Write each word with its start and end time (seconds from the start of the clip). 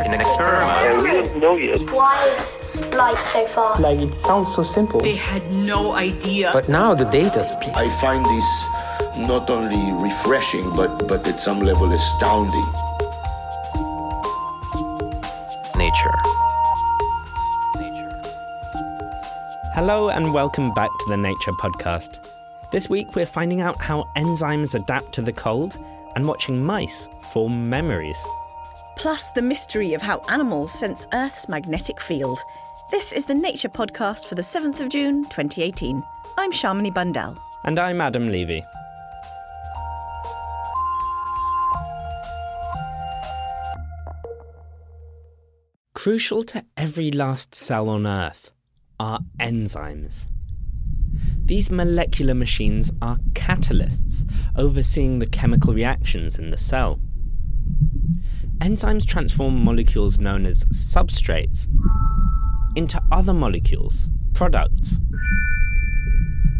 nature. 0.00 0.14
In 0.14 0.20
experiment. 0.20 0.94
And 0.94 1.02
we 1.02 1.10
don't 1.10 1.40
know 1.40 1.56
yet. 1.56 1.80
Why 1.90 2.26
is 2.28 2.56
light 2.94 3.24
so 3.26 3.46
fast? 3.46 3.80
Like 3.80 3.98
it 3.98 4.16
sounds 4.16 4.54
so 4.54 4.62
simple. 4.62 5.00
They 5.00 5.16
had 5.16 5.50
no 5.52 5.92
idea. 5.92 6.50
But 6.52 6.68
now 6.68 6.94
the 6.94 7.04
data 7.04 7.44
speak. 7.44 7.70
I 7.74 7.90
find 8.00 8.24
this 8.24 8.66
not 9.28 9.50
only 9.50 9.92
refreshing, 10.02 10.74
but, 10.74 11.06
but 11.06 11.26
at 11.26 11.40
some 11.40 11.60
level 11.60 11.92
astounding. 11.92 12.66
Nature. 15.76 16.16
Hello 19.74 20.10
and 20.10 20.34
welcome 20.34 20.74
back 20.74 20.90
to 20.90 21.06
the 21.08 21.16
Nature 21.16 21.52
Podcast. 21.52 22.18
This 22.70 22.90
week 22.90 23.14
we're 23.14 23.26
finding 23.26 23.60
out 23.60 23.80
how 23.80 24.10
enzymes 24.16 24.74
adapt 24.74 25.12
to 25.14 25.22
the 25.22 25.32
cold 25.32 25.78
and 26.16 26.26
watching 26.26 26.64
mice 26.64 27.08
form 27.32 27.70
memories. 27.70 28.22
Plus, 29.00 29.30
the 29.30 29.40
mystery 29.40 29.94
of 29.94 30.02
how 30.02 30.18
animals 30.28 30.70
sense 30.70 31.08
Earth's 31.14 31.48
magnetic 31.48 31.98
field. 31.98 32.38
This 32.90 33.14
is 33.14 33.24
the 33.24 33.34
Nature 33.34 33.70
Podcast 33.70 34.26
for 34.26 34.34
the 34.34 34.42
7th 34.42 34.78
of 34.78 34.90
June 34.90 35.22
2018. 35.24 36.02
I'm 36.36 36.52
Shamini 36.52 36.92
Bundell. 36.92 37.42
And 37.64 37.78
I'm 37.78 38.02
Adam 38.02 38.30
Levy. 38.30 38.62
Crucial 45.94 46.42
to 46.42 46.66
every 46.76 47.10
last 47.10 47.54
cell 47.54 47.88
on 47.88 48.06
Earth 48.06 48.50
are 48.98 49.20
enzymes. 49.38 50.26
These 51.46 51.70
molecular 51.70 52.34
machines 52.34 52.92
are 53.00 53.16
catalysts, 53.32 54.30
overseeing 54.56 55.20
the 55.20 55.26
chemical 55.26 55.72
reactions 55.72 56.38
in 56.38 56.50
the 56.50 56.58
cell. 56.58 56.99
Enzymes 58.60 59.06
transform 59.06 59.64
molecules 59.64 60.20
known 60.20 60.44
as 60.44 60.66
substrates 60.66 61.66
into 62.76 63.02
other 63.10 63.32
molecules, 63.32 64.10
products. 64.34 64.98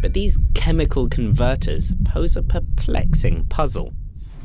But 0.01 0.13
these 0.13 0.39
chemical 0.55 1.07
converters 1.07 1.93
pose 2.03 2.35
a 2.35 2.41
perplexing 2.41 3.45
puzzle. 3.45 3.93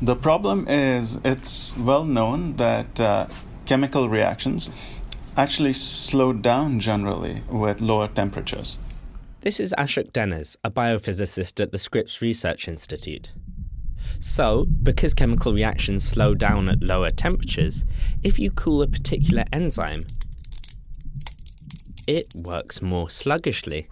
The 0.03 0.15
problem 0.15 0.67
is 0.67 1.19
it's 1.25 1.75
well 1.77 2.03
known 2.03 2.57
that 2.57 2.99
uh, 2.99 3.25
chemical 3.65 4.07
reactions 4.07 4.69
actually 5.35 5.73
slow 5.73 6.33
down 6.33 6.79
generally 6.79 7.41
with 7.49 7.81
lower 7.81 8.07
temperatures. 8.07 8.77
This 9.41 9.59
is 9.59 9.73
Ashok 9.79 10.11
Deniz, 10.11 10.57
a 10.63 10.69
biophysicist 10.69 11.59
at 11.59 11.71
the 11.71 11.79
Scripps 11.79 12.21
Research 12.21 12.67
Institute. 12.67 13.31
So, 14.19 14.65
because 14.65 15.13
chemical 15.13 15.53
reactions 15.53 16.03
slow 16.03 16.33
down 16.33 16.69
at 16.69 16.81
lower 16.81 17.11
temperatures, 17.11 17.85
if 18.23 18.39
you 18.39 18.51
cool 18.51 18.81
a 18.81 18.87
particular 18.87 19.45
enzyme, 19.51 20.05
it 22.07 22.33
works 22.35 22.81
more 22.81 23.09
sluggishly. 23.09 23.87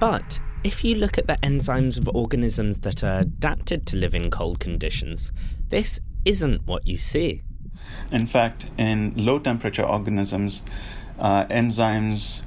But 0.00 0.40
if 0.64 0.84
you 0.84 0.96
look 0.96 1.18
at 1.18 1.26
the 1.26 1.38
enzymes 1.42 1.98
of 1.98 2.08
organisms 2.14 2.80
that 2.80 3.04
are 3.04 3.20
adapted 3.20 3.86
to 3.86 3.96
live 3.96 4.14
in 4.14 4.30
cold 4.30 4.60
conditions, 4.60 5.32
this 5.68 6.00
isn't 6.24 6.66
what 6.66 6.86
you 6.86 6.96
see. 6.96 7.42
In 8.10 8.26
fact, 8.26 8.70
in 8.76 9.12
low 9.16 9.38
temperature 9.38 9.82
organisms, 9.82 10.62
uh, 11.18 11.44
enzymes 11.46 12.42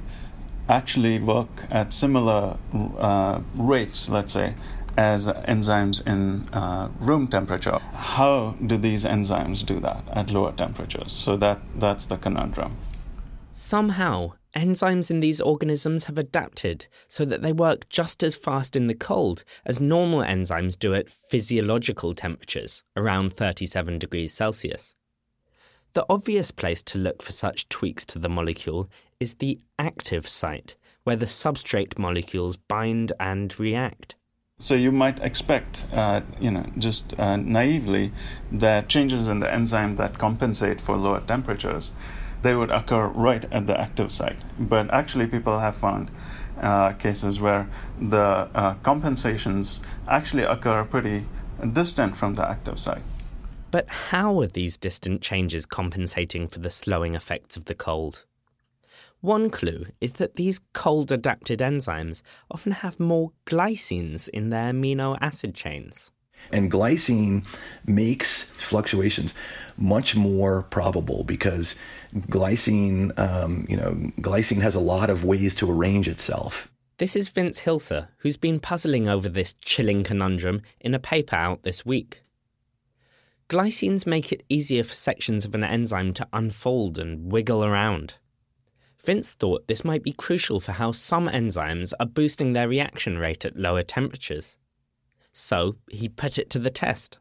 actually 0.68 1.18
work 1.18 1.66
at 1.70 1.92
similar 1.92 2.56
uh, 2.98 3.40
rates, 3.54 4.08
let's 4.08 4.32
say, 4.32 4.54
as 4.96 5.28
enzymes 5.28 6.04
in 6.06 6.48
uh, 6.52 6.88
room 6.98 7.28
temperature. 7.28 7.78
How 7.94 8.56
do 8.64 8.76
these 8.76 9.04
enzymes 9.04 9.64
do 9.64 9.80
that 9.80 10.02
at 10.12 10.30
lower 10.30 10.52
temperatures? 10.52 11.12
So 11.12 11.36
that, 11.36 11.60
that's 11.76 12.06
the 12.06 12.16
conundrum. 12.16 12.76
Somehow, 13.52 14.32
enzymes 14.56 15.10
in 15.10 15.20
these 15.20 15.40
organisms 15.40 16.04
have 16.04 16.18
adapted 16.18 16.86
so 17.08 17.24
that 17.24 17.42
they 17.42 17.52
work 17.52 17.88
just 17.88 18.22
as 18.22 18.36
fast 18.36 18.74
in 18.74 18.88
the 18.88 18.94
cold 18.94 19.44
as 19.64 19.80
normal 19.80 20.20
enzymes 20.20 20.78
do 20.78 20.94
at 20.94 21.10
physiological 21.10 22.14
temperatures, 22.14 22.82
around 22.96 23.32
37 23.32 23.98
degrees 23.98 24.34
Celsius. 24.34 24.94
The 25.94 26.04
obvious 26.08 26.50
place 26.50 26.82
to 26.82 26.98
look 26.98 27.22
for 27.22 27.32
such 27.32 27.68
tweaks 27.68 28.04
to 28.06 28.18
the 28.18 28.28
molecule 28.28 28.90
is 29.18 29.36
the 29.36 29.58
active 29.78 30.28
site, 30.28 30.76
where 31.04 31.16
the 31.16 31.26
substrate 31.26 31.98
molecules 31.98 32.56
bind 32.56 33.12
and 33.18 33.58
react. 33.58 34.14
So 34.60 34.74
you 34.74 34.92
might 34.92 35.20
expect, 35.20 35.84
uh, 35.92 36.20
you 36.40 36.50
know, 36.50 36.66
just 36.78 37.18
uh, 37.18 37.36
naively, 37.36 38.12
that 38.52 38.88
changes 38.88 39.28
in 39.28 39.38
the 39.38 39.52
enzyme 39.52 39.96
that 39.96 40.18
compensate 40.18 40.80
for 40.80 40.96
lower 40.96 41.20
temperatures, 41.20 41.92
they 42.42 42.54
would 42.54 42.70
occur 42.70 43.06
right 43.06 43.44
at 43.50 43.66
the 43.66 43.80
active 43.80 44.12
site. 44.12 44.38
But 44.58 44.90
actually, 44.92 45.26
people 45.26 45.58
have 45.58 45.76
found 45.76 46.10
uh, 46.60 46.92
cases 46.92 47.40
where 47.40 47.68
the 48.00 48.48
uh, 48.54 48.74
compensations 48.82 49.80
actually 50.06 50.42
occur 50.42 50.84
pretty 50.84 51.26
distant 51.72 52.16
from 52.16 52.34
the 52.34 52.48
active 52.48 52.78
site. 52.78 53.02
But 53.70 53.88
how 53.88 54.40
are 54.40 54.46
these 54.46 54.78
distant 54.78 55.20
changes 55.20 55.66
compensating 55.66 56.48
for 56.48 56.58
the 56.58 56.70
slowing 56.70 57.14
effects 57.14 57.56
of 57.56 57.66
the 57.66 57.74
cold? 57.74 58.24
One 59.20 59.50
clue 59.50 59.86
is 60.00 60.14
that 60.14 60.36
these 60.36 60.60
cold 60.72 61.12
adapted 61.12 61.58
enzymes 61.58 62.22
often 62.50 62.72
have 62.72 62.98
more 62.98 63.32
glycines 63.46 64.28
in 64.28 64.48
their 64.48 64.72
amino 64.72 65.18
acid 65.20 65.54
chains. 65.54 66.12
And 66.50 66.70
glycine 66.70 67.44
makes 67.84 68.44
fluctuations 68.44 69.34
much 69.76 70.16
more 70.16 70.62
probable 70.62 71.24
because 71.24 71.74
glycine, 72.14 73.18
um, 73.18 73.66
you 73.68 73.76
know, 73.76 73.92
glycine 74.20 74.62
has 74.62 74.76
a 74.76 74.80
lot 74.80 75.10
of 75.10 75.24
ways 75.24 75.54
to 75.56 75.70
arrange 75.70 76.08
itself. 76.08 76.68
This 76.96 77.14
is 77.14 77.28
Vince 77.28 77.60
Hilser, 77.60 78.08
who's 78.18 78.36
been 78.36 78.60
puzzling 78.60 79.08
over 79.08 79.28
this 79.28 79.54
chilling 79.60 80.04
conundrum 80.04 80.62
in 80.80 80.94
a 80.94 80.98
paper 80.98 81.36
out 81.36 81.64
this 81.64 81.84
week. 81.84 82.22
Glycines 83.48 84.06
make 84.06 84.30
it 84.30 84.44
easier 84.50 84.84
for 84.84 84.94
sections 84.94 85.46
of 85.46 85.54
an 85.54 85.64
enzyme 85.64 86.12
to 86.14 86.28
unfold 86.34 86.98
and 86.98 87.32
wiggle 87.32 87.64
around. 87.64 88.16
Vince 89.02 89.32
thought 89.32 89.66
this 89.68 89.86
might 89.86 90.02
be 90.02 90.12
crucial 90.12 90.60
for 90.60 90.72
how 90.72 90.92
some 90.92 91.28
enzymes 91.28 91.94
are 91.98 92.04
boosting 92.04 92.52
their 92.52 92.68
reaction 92.68 93.16
rate 93.16 93.46
at 93.46 93.56
lower 93.56 93.80
temperatures. 93.80 94.58
So 95.32 95.76
he 95.90 96.10
put 96.10 96.38
it 96.38 96.50
to 96.50 96.58
the 96.58 96.68
test. 96.68 97.16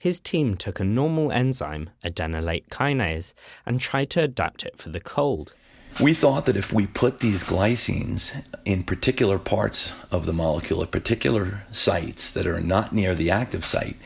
His 0.00 0.18
team 0.18 0.56
took 0.56 0.80
a 0.80 0.84
normal 0.84 1.30
enzyme, 1.30 1.90
adenylate 2.04 2.66
kinase, 2.68 3.32
and 3.64 3.80
tried 3.80 4.10
to 4.10 4.22
adapt 4.22 4.64
it 4.64 4.76
for 4.76 4.88
the 4.88 5.00
cold. 5.00 5.54
We 6.00 6.14
thought 6.14 6.46
that 6.46 6.56
if 6.56 6.72
we 6.72 6.88
put 6.88 7.20
these 7.20 7.44
glycines 7.44 8.32
in 8.64 8.82
particular 8.82 9.38
parts 9.38 9.92
of 10.10 10.26
the 10.26 10.32
molecule 10.32 10.82
at 10.82 10.90
particular 10.90 11.62
sites 11.70 12.32
that 12.32 12.46
are 12.48 12.60
not 12.60 12.92
near 12.92 13.14
the 13.14 13.30
active 13.30 13.64
site, 13.64 13.96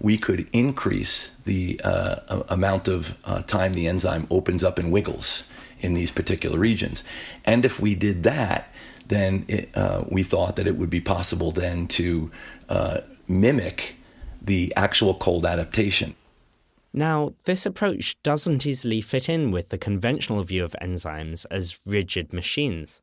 we 0.00 0.18
could 0.18 0.48
increase 0.52 1.30
the 1.44 1.80
uh, 1.82 2.42
amount 2.48 2.88
of 2.88 3.14
uh, 3.24 3.42
time 3.42 3.74
the 3.74 3.86
enzyme 3.86 4.26
opens 4.30 4.62
up 4.64 4.78
and 4.78 4.92
wiggles 4.92 5.44
in 5.80 5.94
these 5.94 6.10
particular 6.10 6.58
regions. 6.58 7.04
And 7.44 7.64
if 7.64 7.80
we 7.80 7.94
did 7.94 8.22
that, 8.22 8.72
then 9.06 9.44
it, 9.48 9.70
uh, 9.74 10.04
we 10.08 10.22
thought 10.22 10.56
that 10.56 10.66
it 10.66 10.76
would 10.76 10.90
be 10.90 11.00
possible 11.00 11.52
then 11.52 11.86
to 11.88 12.30
uh, 12.68 13.00
mimic 13.28 13.96
the 14.40 14.72
actual 14.76 15.14
cold 15.14 15.44
adaptation. 15.44 16.14
Now, 16.92 17.34
this 17.44 17.66
approach 17.66 18.22
doesn't 18.22 18.64
easily 18.64 19.00
fit 19.00 19.28
in 19.28 19.50
with 19.50 19.70
the 19.70 19.78
conventional 19.78 20.44
view 20.44 20.64
of 20.64 20.76
enzymes 20.80 21.44
as 21.50 21.80
rigid 21.84 22.32
machines. 22.32 23.00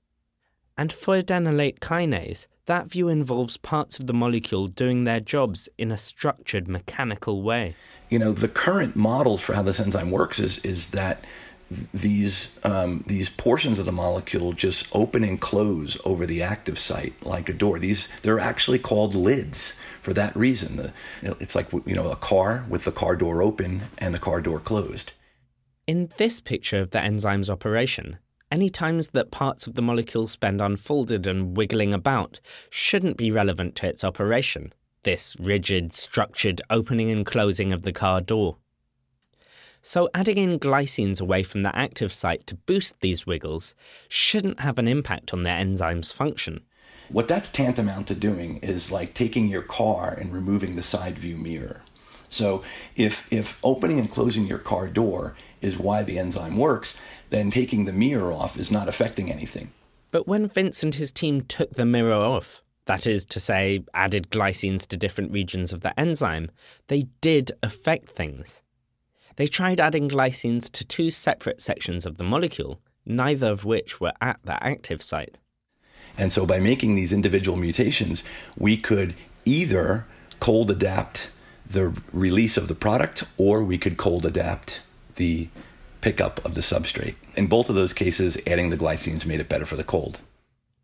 And 0.77 0.91
for 0.91 1.21
adenylate 1.21 1.79
kinase, 1.79 2.47
that 2.65 2.87
view 2.87 3.09
involves 3.09 3.57
parts 3.57 3.99
of 3.99 4.07
the 4.07 4.13
molecule 4.13 4.67
doing 4.67 5.03
their 5.03 5.19
jobs 5.19 5.67
in 5.77 5.91
a 5.91 5.97
structured 5.97 6.67
mechanical 6.67 7.41
way. 7.41 7.75
You 8.09 8.19
know, 8.19 8.31
the 8.31 8.47
current 8.47 8.95
models 8.95 9.41
for 9.41 9.53
how 9.53 9.61
this 9.61 9.79
enzyme 9.79 10.11
works 10.11 10.39
is, 10.39 10.59
is 10.59 10.87
that 10.87 11.25
these 11.93 12.51
um, 12.63 13.03
these 13.07 13.29
portions 13.29 13.79
of 13.79 13.85
the 13.85 13.91
molecule 13.91 14.53
just 14.53 14.87
open 14.93 15.23
and 15.23 15.39
close 15.39 15.97
over 16.03 16.25
the 16.25 16.41
active 16.41 16.77
site 16.77 17.13
like 17.25 17.49
a 17.49 17.53
door. 17.53 17.79
These 17.79 18.07
they're 18.21 18.39
actually 18.39 18.79
called 18.79 19.15
lids 19.15 19.73
for 20.01 20.13
that 20.13 20.35
reason. 20.35 20.91
It's 21.21 21.55
like 21.55 21.71
you 21.71 21.95
know 21.95 22.09
a 22.09 22.15
car 22.15 22.65
with 22.67 22.83
the 22.83 22.91
car 22.91 23.15
door 23.15 23.41
open 23.41 23.83
and 23.97 24.13
the 24.13 24.19
car 24.19 24.41
door 24.41 24.59
closed. 24.59 25.13
In 25.87 26.09
this 26.17 26.39
picture 26.39 26.79
of 26.79 26.91
the 26.91 27.01
enzyme's 27.01 27.49
operation, 27.49 28.17
any 28.51 28.69
times 28.69 29.09
that 29.09 29.31
parts 29.31 29.65
of 29.65 29.75
the 29.75 29.81
molecule 29.81 30.27
spend 30.27 30.61
unfolded 30.61 31.25
and 31.25 31.55
wiggling 31.55 31.93
about 31.93 32.39
shouldn't 32.69 33.17
be 33.17 33.31
relevant 33.31 33.75
to 33.75 33.87
its 33.87 34.03
operation. 34.03 34.73
This 35.03 35.35
rigid, 35.39 35.93
structured 35.93 36.61
opening 36.69 37.09
and 37.09 37.25
closing 37.25 37.73
of 37.73 37.83
the 37.83 37.93
car 37.93 38.21
door. 38.21 38.57
So, 39.81 40.09
adding 40.13 40.37
in 40.37 40.59
glycines 40.59 41.19
away 41.19 41.41
from 41.41 41.63
the 41.63 41.75
active 41.75 42.13
site 42.13 42.45
to 42.47 42.55
boost 42.55 43.01
these 43.01 43.25
wiggles 43.25 43.73
shouldn't 44.07 44.59
have 44.59 44.77
an 44.77 44.87
impact 44.87 45.33
on 45.33 45.41
their 45.41 45.57
enzyme's 45.57 46.11
function. 46.11 46.61
What 47.09 47.27
that's 47.27 47.49
tantamount 47.49 48.07
to 48.07 48.15
doing 48.15 48.57
is 48.57 48.91
like 48.91 49.15
taking 49.15 49.47
your 49.47 49.63
car 49.63 50.13
and 50.13 50.31
removing 50.31 50.75
the 50.75 50.83
side 50.83 51.17
view 51.17 51.35
mirror. 51.35 51.81
So 52.29 52.63
if 52.95 53.27
if 53.29 53.59
opening 53.63 53.99
and 53.99 54.09
closing 54.09 54.47
your 54.47 54.59
car 54.59 54.87
door 54.87 55.35
is 55.61 55.77
why 55.77 56.03
the 56.03 56.17
enzyme 56.17 56.57
works, 56.57 56.95
then 57.31 57.49
taking 57.49 57.85
the 57.85 57.93
mirror 57.93 58.31
off 58.31 58.57
is 58.57 58.71
not 58.71 58.87
affecting 58.87 59.31
anything. 59.31 59.71
But 60.11 60.27
when 60.27 60.47
Vince 60.47 60.83
and 60.83 60.93
his 60.93 61.11
team 61.11 61.41
took 61.41 61.73
the 61.73 61.85
mirror 61.85 62.13
off, 62.13 62.61
that 62.85 63.07
is 63.07 63.25
to 63.25 63.39
say, 63.39 63.83
added 63.93 64.29
glycines 64.29 64.85
to 64.87 64.97
different 64.97 65.31
regions 65.31 65.71
of 65.71 65.81
the 65.81 65.97
enzyme, 65.99 66.51
they 66.87 67.07
did 67.21 67.51
affect 67.63 68.09
things. 68.09 68.61
They 69.37 69.47
tried 69.47 69.79
adding 69.79 70.09
glycines 70.09 70.69
to 70.71 70.85
two 70.85 71.09
separate 71.09 71.61
sections 71.61 72.05
of 72.05 72.17
the 72.17 72.23
molecule, 72.23 72.81
neither 73.05 73.47
of 73.47 73.65
which 73.65 74.01
were 74.01 74.13
at 74.19 74.39
the 74.43 74.61
active 74.63 75.01
site. 75.01 75.37
And 76.17 76.33
so 76.33 76.45
by 76.45 76.59
making 76.59 76.95
these 76.95 77.13
individual 77.13 77.57
mutations, 77.57 78.23
we 78.57 78.75
could 78.75 79.15
either 79.45 80.05
cold 80.41 80.69
adapt 80.69 81.29
the 81.69 81.93
release 82.11 82.57
of 82.57 82.67
the 82.67 82.75
product 82.75 83.23
or 83.37 83.63
we 83.63 83.77
could 83.77 83.95
cold 83.95 84.25
adapt 84.25 84.81
the 85.15 85.47
pickup 86.01 86.43
of 86.43 86.55
the 86.55 86.61
substrate. 86.61 87.15
In 87.35 87.47
both 87.47 87.69
of 87.69 87.75
those 87.75 87.93
cases, 87.93 88.37
adding 88.45 88.69
the 88.69 88.77
glycines 88.77 89.25
made 89.25 89.39
it 89.39 89.49
better 89.49 89.65
for 89.65 89.75
the 89.75 89.83
cold. 89.83 90.19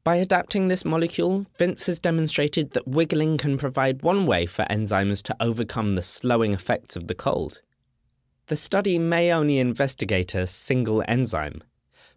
By 0.04 0.16
adapting 0.16 0.68
this 0.68 0.86
molecule, 0.86 1.48
Vince 1.58 1.86
has 1.88 2.00
demonstrated 2.00 2.72
that 2.72 2.88
wiggling 2.88 3.38
can 3.38 3.58
provide 3.58 4.04
one 4.04 4.26
way 4.26 4.46
for 4.46 4.64
enzymes 4.66 5.22
to 5.24 5.36
overcome 5.42 5.96
the 5.96 6.02
slowing 6.02 6.54
effects 6.54 6.96
of 6.96 7.08
the 7.08 7.16
cold. 7.16 7.62
The 8.46 8.56
study 8.56 8.98
may 8.98 9.34
only 9.34 9.60
investigate 9.60 10.34
a 10.34 10.48
single 10.48 11.04
enzyme, 11.10 11.62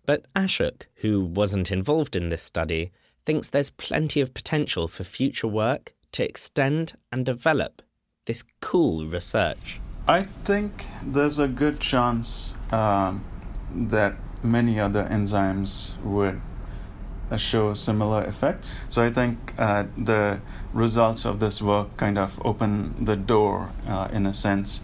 but 0.06 0.32
Ashok, 0.34 0.82
who 0.96 1.24
wasn't 1.24 1.72
involved 1.72 2.14
in 2.14 2.28
this 2.28 2.42
study, 2.42 2.92
thinks 3.24 3.50
there's 3.50 3.70
plenty 3.70 4.20
of 4.20 4.34
potential 4.34 4.86
for 4.86 5.02
future 5.02 5.48
work 5.48 5.92
to 6.12 6.24
extend 6.24 6.92
and 7.10 7.26
develop 7.26 7.82
this 8.26 8.44
cool 8.60 9.06
research. 9.06 9.80
I 10.08 10.22
think 10.44 10.86
there's 11.02 11.38
a 11.38 11.46
good 11.46 11.78
chance 11.80 12.56
um, 12.72 13.24
that 13.72 14.16
many 14.42 14.80
other 14.80 15.04
enzymes 15.04 16.00
would 16.02 16.40
uh, 17.30 17.36
show 17.36 17.74
similar 17.74 18.24
effects. 18.24 18.80
So 18.88 19.02
I 19.02 19.10
think 19.10 19.54
uh, 19.58 19.84
the 19.96 20.40
results 20.72 21.24
of 21.24 21.38
this 21.38 21.62
work 21.62 21.96
kind 21.96 22.18
of 22.18 22.40
open 22.44 23.04
the 23.04 23.14
door, 23.14 23.70
uh, 23.86 24.08
in 24.12 24.26
a 24.26 24.34
sense, 24.34 24.80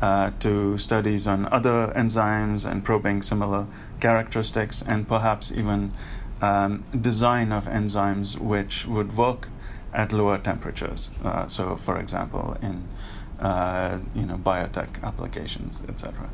uh, 0.00 0.30
to 0.40 0.78
studies 0.78 1.26
on 1.26 1.46
other 1.52 1.92
enzymes 1.94 2.64
and 2.70 2.82
probing 2.82 3.20
similar 3.20 3.66
characteristics 4.00 4.82
and 4.82 5.06
perhaps 5.06 5.52
even 5.52 5.92
um, 6.40 6.84
design 6.98 7.52
of 7.52 7.66
enzymes 7.66 8.38
which 8.38 8.86
would 8.86 9.14
work 9.16 9.48
at 9.92 10.12
lower 10.12 10.38
temperatures. 10.38 11.10
Uh, 11.22 11.46
so, 11.48 11.76
for 11.76 11.98
example, 11.98 12.56
in 12.62 12.68
uh, 12.70 13.09
Uh, 13.40 13.98
you 14.14 14.26
know 14.26 14.36
biotech 14.36 15.02
applications, 15.02 15.82
etc. 15.88 16.28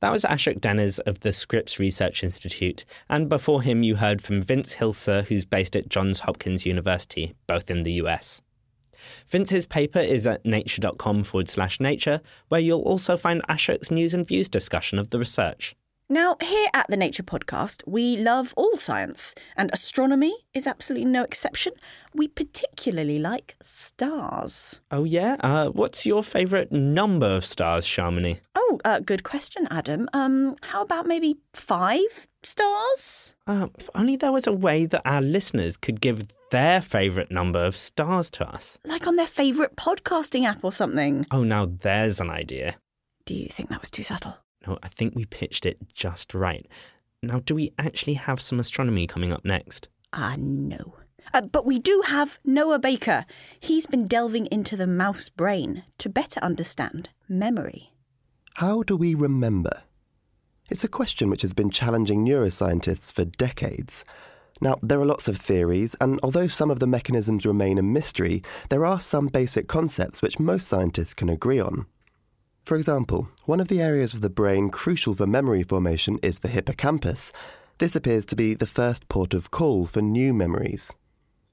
That 0.00 0.12
was 0.12 0.24
Ashok 0.24 0.60
Deniz 0.60 0.98
of 0.98 1.20
the 1.20 1.32
Scripps 1.32 1.78
Research 1.78 2.22
Institute, 2.22 2.84
and 3.08 3.30
before 3.30 3.62
him 3.62 3.82
you 3.82 3.96
heard 3.96 4.20
from 4.20 4.42
Vince 4.42 4.74
Hilser, 4.74 5.26
who's 5.26 5.46
based 5.46 5.74
at 5.74 5.88
Johns 5.88 6.20
Hopkins 6.20 6.66
University, 6.66 7.34
both 7.46 7.70
in 7.70 7.84
the 7.84 7.92
US. 7.92 8.42
Vince's 9.26 9.64
paper 9.64 9.98
is 9.98 10.26
at 10.26 10.44
nature.com 10.44 11.24
forward 11.24 11.48
slash 11.48 11.80
nature, 11.80 12.20
where 12.48 12.60
you'll 12.60 12.82
also 12.82 13.16
find 13.16 13.42
Ashok's 13.48 13.90
news 13.90 14.12
and 14.12 14.26
views 14.26 14.48
discussion 14.48 14.98
of 14.98 15.08
the 15.08 15.18
research. 15.18 15.74
Now, 16.14 16.36
here 16.40 16.68
at 16.72 16.86
the 16.88 16.96
Nature 16.96 17.24
Podcast, 17.24 17.82
we 17.88 18.16
love 18.16 18.54
all 18.56 18.76
science, 18.76 19.34
and 19.56 19.68
astronomy 19.72 20.32
is 20.54 20.64
absolutely 20.64 21.06
no 21.06 21.24
exception. 21.24 21.72
We 22.14 22.28
particularly 22.28 23.18
like 23.18 23.56
stars. 23.60 24.80
Oh, 24.92 25.02
yeah? 25.02 25.34
Uh, 25.40 25.70
what's 25.70 26.06
your 26.06 26.22
favourite 26.22 26.70
number 26.70 27.26
of 27.26 27.44
stars, 27.44 27.84
Shamini? 27.84 28.38
Oh, 28.54 28.78
uh, 28.84 29.00
good 29.00 29.24
question, 29.24 29.66
Adam. 29.72 30.08
Um, 30.12 30.54
how 30.62 30.82
about 30.82 31.08
maybe 31.08 31.38
five 31.52 32.28
stars? 32.44 33.34
Uh, 33.48 33.66
if 33.76 33.90
only 33.96 34.14
there 34.14 34.30
was 34.30 34.46
a 34.46 34.52
way 34.52 34.86
that 34.86 35.02
our 35.04 35.20
listeners 35.20 35.76
could 35.76 36.00
give 36.00 36.28
their 36.52 36.80
favourite 36.80 37.32
number 37.32 37.64
of 37.64 37.74
stars 37.74 38.30
to 38.30 38.48
us. 38.48 38.78
Like 38.84 39.08
on 39.08 39.16
their 39.16 39.26
favourite 39.26 39.74
podcasting 39.74 40.44
app 40.44 40.62
or 40.62 40.70
something. 40.70 41.26
Oh, 41.32 41.42
now 41.42 41.66
there's 41.66 42.20
an 42.20 42.30
idea. 42.30 42.76
Do 43.26 43.34
you 43.34 43.48
think 43.48 43.70
that 43.70 43.80
was 43.80 43.90
too 43.90 44.04
subtle? 44.04 44.36
No, 44.66 44.78
I 44.82 44.88
think 44.88 45.14
we 45.14 45.24
pitched 45.24 45.66
it 45.66 45.78
just 45.92 46.34
right. 46.34 46.66
Now, 47.22 47.40
do 47.40 47.54
we 47.54 47.72
actually 47.78 48.14
have 48.14 48.40
some 48.40 48.60
astronomy 48.60 49.06
coming 49.06 49.32
up 49.32 49.44
next? 49.44 49.88
Ah, 50.12 50.32
uh, 50.32 50.36
no. 50.38 50.96
Uh, 51.32 51.40
but 51.40 51.64
we 51.64 51.78
do 51.78 52.02
have 52.06 52.38
Noah 52.44 52.78
Baker. 52.78 53.24
He's 53.58 53.86
been 53.86 54.06
delving 54.06 54.46
into 54.46 54.76
the 54.76 54.86
mouse 54.86 55.28
brain 55.28 55.84
to 55.98 56.08
better 56.08 56.40
understand 56.40 57.08
memory. 57.28 57.92
How 58.54 58.82
do 58.82 58.96
we 58.96 59.14
remember? 59.14 59.82
It's 60.70 60.84
a 60.84 60.88
question 60.88 61.28
which 61.28 61.42
has 61.42 61.52
been 61.52 61.70
challenging 61.70 62.24
neuroscientists 62.24 63.12
for 63.12 63.24
decades. 63.24 64.04
Now, 64.60 64.78
there 64.82 65.00
are 65.00 65.06
lots 65.06 65.28
of 65.28 65.36
theories, 65.36 65.96
and 66.00 66.20
although 66.22 66.46
some 66.46 66.70
of 66.70 66.78
the 66.78 66.86
mechanisms 66.86 67.44
remain 67.44 67.76
a 67.76 67.82
mystery, 67.82 68.42
there 68.70 68.86
are 68.86 69.00
some 69.00 69.26
basic 69.26 69.66
concepts 69.66 70.22
which 70.22 70.38
most 70.38 70.68
scientists 70.68 71.14
can 71.14 71.28
agree 71.28 71.58
on. 71.58 71.86
For 72.64 72.76
example, 72.76 73.28
one 73.44 73.60
of 73.60 73.68
the 73.68 73.82
areas 73.82 74.14
of 74.14 74.22
the 74.22 74.30
brain 74.30 74.70
crucial 74.70 75.14
for 75.14 75.26
memory 75.26 75.62
formation 75.62 76.18
is 76.22 76.40
the 76.40 76.48
hippocampus. 76.48 77.30
This 77.76 77.94
appears 77.94 78.24
to 78.26 78.36
be 78.36 78.54
the 78.54 78.66
first 78.66 79.06
port 79.10 79.34
of 79.34 79.50
call 79.50 79.84
for 79.84 80.00
new 80.00 80.32
memories. 80.32 80.90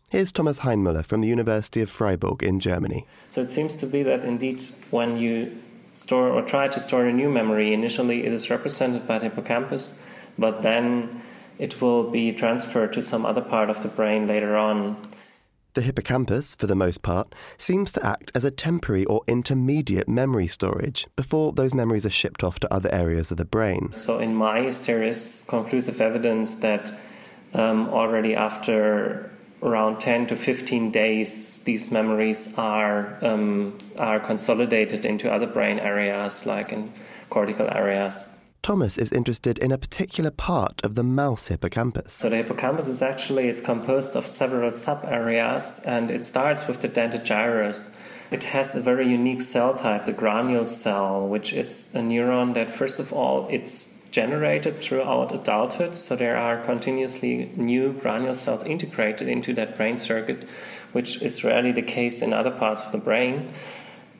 Here's 0.09 0.31
Thomas 0.31 0.61
Hainmuller 0.61 1.03
from 1.03 1.19
the 1.19 1.27
University 1.27 1.81
of 1.81 1.89
Freiburg 1.89 2.43
in 2.43 2.61
Germany. 2.61 3.05
So 3.27 3.41
it 3.41 3.51
seems 3.51 3.75
to 3.77 3.87
be 3.87 4.03
that 4.03 4.23
indeed, 4.23 4.63
when 4.89 5.17
you 5.17 5.57
store 5.91 6.29
or 6.29 6.43
try 6.43 6.69
to 6.69 6.79
store 6.79 7.05
a 7.05 7.11
new 7.11 7.29
memory, 7.29 7.73
initially 7.73 8.25
it 8.25 8.31
is 8.31 8.49
represented 8.49 9.05
by 9.05 9.19
the 9.19 9.25
hippocampus, 9.25 10.01
but 10.39 10.61
then 10.61 11.21
it 11.59 11.81
will 11.81 12.09
be 12.09 12.31
transferred 12.31 12.93
to 12.93 13.01
some 13.01 13.25
other 13.25 13.41
part 13.41 13.69
of 13.69 13.83
the 13.83 13.89
brain 13.89 14.27
later 14.27 14.55
on. 14.55 14.95
The 15.73 15.81
hippocampus, 15.81 16.53
for 16.53 16.67
the 16.67 16.75
most 16.75 17.01
part, 17.01 17.33
seems 17.57 17.93
to 17.93 18.05
act 18.05 18.29
as 18.35 18.43
a 18.43 18.51
temporary 18.51 19.05
or 19.05 19.21
intermediate 19.25 20.09
memory 20.09 20.47
storage 20.47 21.07
before 21.15 21.53
those 21.53 21.73
memories 21.73 22.05
are 22.05 22.09
shipped 22.09 22.43
off 22.43 22.59
to 22.59 22.73
other 22.73 22.93
areas 22.93 23.31
of 23.31 23.37
the 23.37 23.45
brain. 23.45 23.93
So, 23.93 24.19
in 24.19 24.35
mice, 24.35 24.85
there 24.85 25.01
is 25.01 25.45
conclusive 25.47 26.01
evidence 26.01 26.55
that 26.55 26.93
um, 27.53 27.87
already 27.87 28.35
after 28.35 29.31
around 29.63 29.99
10 29.99 30.27
to 30.27 30.35
15 30.35 30.91
days, 30.91 31.63
these 31.63 31.89
memories 31.89 32.57
are, 32.57 33.17
um, 33.21 33.77
are 33.97 34.19
consolidated 34.19 35.05
into 35.05 35.31
other 35.31 35.47
brain 35.47 35.79
areas, 35.79 36.45
like 36.45 36.73
in 36.73 36.91
cortical 37.29 37.69
areas. 37.71 38.40
Thomas 38.63 38.99
is 38.99 39.11
interested 39.11 39.57
in 39.57 39.71
a 39.71 39.77
particular 39.77 40.29
part 40.29 40.83
of 40.83 40.93
the 40.93 41.03
mouse 41.03 41.47
hippocampus. 41.47 42.13
So 42.13 42.29
the 42.29 42.37
hippocampus 42.37 42.87
is 42.87 43.01
actually 43.01 43.47
it's 43.47 43.59
composed 43.59 44.15
of 44.15 44.27
several 44.27 44.69
subareas 44.69 45.81
and 45.85 46.11
it 46.11 46.23
starts 46.23 46.67
with 46.67 46.81
the 46.81 46.89
dentate 46.89 47.23
gyrus. 47.23 47.99
It 48.29 48.43
has 48.45 48.75
a 48.75 48.81
very 48.81 49.07
unique 49.07 49.41
cell 49.41 49.73
type, 49.73 50.05
the 50.05 50.13
granule 50.13 50.67
cell, 50.67 51.27
which 51.27 51.53
is 51.53 51.93
a 51.95 51.99
neuron 51.99 52.53
that 52.53 52.69
first 52.69 52.99
of 52.99 53.11
all 53.11 53.47
it's 53.49 53.99
generated 54.11 54.77
throughout 54.77 55.33
adulthood. 55.33 55.95
So 55.95 56.15
there 56.15 56.37
are 56.37 56.63
continuously 56.63 57.51
new 57.55 57.93
granule 57.93 58.35
cells 58.35 58.63
integrated 58.63 59.27
into 59.27 59.53
that 59.55 59.75
brain 59.75 59.97
circuit, 59.97 60.47
which 60.91 61.19
is 61.23 61.43
rarely 61.43 61.71
the 61.71 61.81
case 61.81 62.21
in 62.21 62.31
other 62.31 62.51
parts 62.51 62.83
of 62.83 62.91
the 62.91 62.99
brain. 62.99 63.51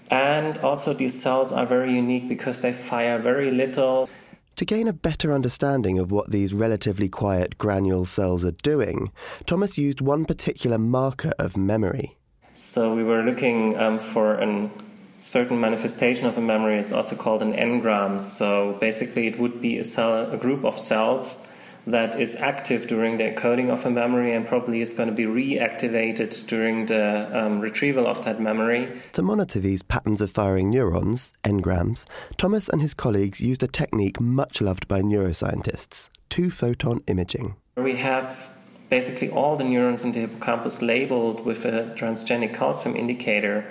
And 0.10 0.58
also, 0.58 0.94
these 0.94 1.22
cells 1.22 1.54
are 1.54 1.66
very 1.66 1.96
unique 1.96 2.28
because 2.28 2.62
they 2.62 2.74
fire 2.74 3.18
very 3.18 3.50
little. 3.50 4.10
To 4.58 4.66
gain 4.66 4.88
a 4.88 4.94
better 4.94 5.34
understanding 5.34 5.98
of 5.98 6.12
what 6.12 6.32
these 6.32 6.54
relatively 6.54 7.10
quiet 7.10 7.58
granule 7.58 8.06
cells 8.06 8.46
are 8.46 8.52
doing, 8.52 9.12
Thomas 9.46 9.78
used 9.78 10.02
one 10.02 10.26
particular 10.26 10.78
marker 10.78 11.34
of 11.40 11.58
memory. 11.58 12.18
So 12.54 12.94
we 12.96 13.04
were 13.04 13.24
looking 13.24 13.78
um, 13.78 13.98
for 13.98 14.36
a 14.36 14.70
certain 15.18 15.60
manifestation 15.60 16.26
of 16.26 16.38
a 16.38 16.42
memory. 16.42 16.78
It's 16.78 16.92
also 16.92 17.16
called 17.16 17.42
an 17.42 17.54
engram. 17.54 18.20
So 18.22 18.78
basically, 18.80 19.28
it 19.28 19.40
would 19.40 19.62
be 19.62 19.78
a 19.78 19.84
cell, 19.84 20.32
a 20.32 20.38
group 20.38 20.64
of 20.66 20.80
cells 20.80 21.51
that 21.88 22.20
is 22.20 22.36
active 22.36 22.88
during 22.88 23.18
the 23.18 23.24
encoding 23.24 23.70
of 23.70 23.86
a 23.86 23.90
memory 23.90 24.34
and 24.34 24.48
probably 24.48 24.82
is 24.82 24.94
going 24.94 25.10
to 25.10 25.16
be 25.16 25.26
reactivated 25.26 26.48
during 26.48 26.86
the 26.86 27.30
um, 27.38 27.60
retrieval 27.60 28.08
of 28.08 28.24
that 28.26 28.40
memory. 28.40 29.02
To 29.14 29.22
monitor 29.22 29.60
these 29.60 29.82
patterns 29.82 30.22
of 30.22 30.30
firing 30.30 30.70
neurons, 30.70 31.34
engrams, 31.44 32.06
Thomas 32.38 32.70
and 32.70 32.82
his 32.82 32.94
colleagues 32.94 33.42
used 33.42 33.64
a 33.64 33.68
technique 33.68 34.20
much 34.20 34.62
loved 34.62 34.88
by 34.88 35.02
neuroscientists 35.02 36.10
two 36.32 36.50
photon 36.50 37.04
imaging. 37.08 37.56
We 37.76 37.98
have 37.98 38.50
basically 38.90 39.30
all 39.30 39.56
the 39.58 39.64
neurons 39.64 40.04
in 40.04 40.14
the 40.14 40.22
hippocampus 40.22 40.82
labeled 40.82 41.46
with 41.46 41.66
a 41.66 41.94
transgenic 41.98 42.56
calcium 42.56 42.96
indicator 42.96 43.66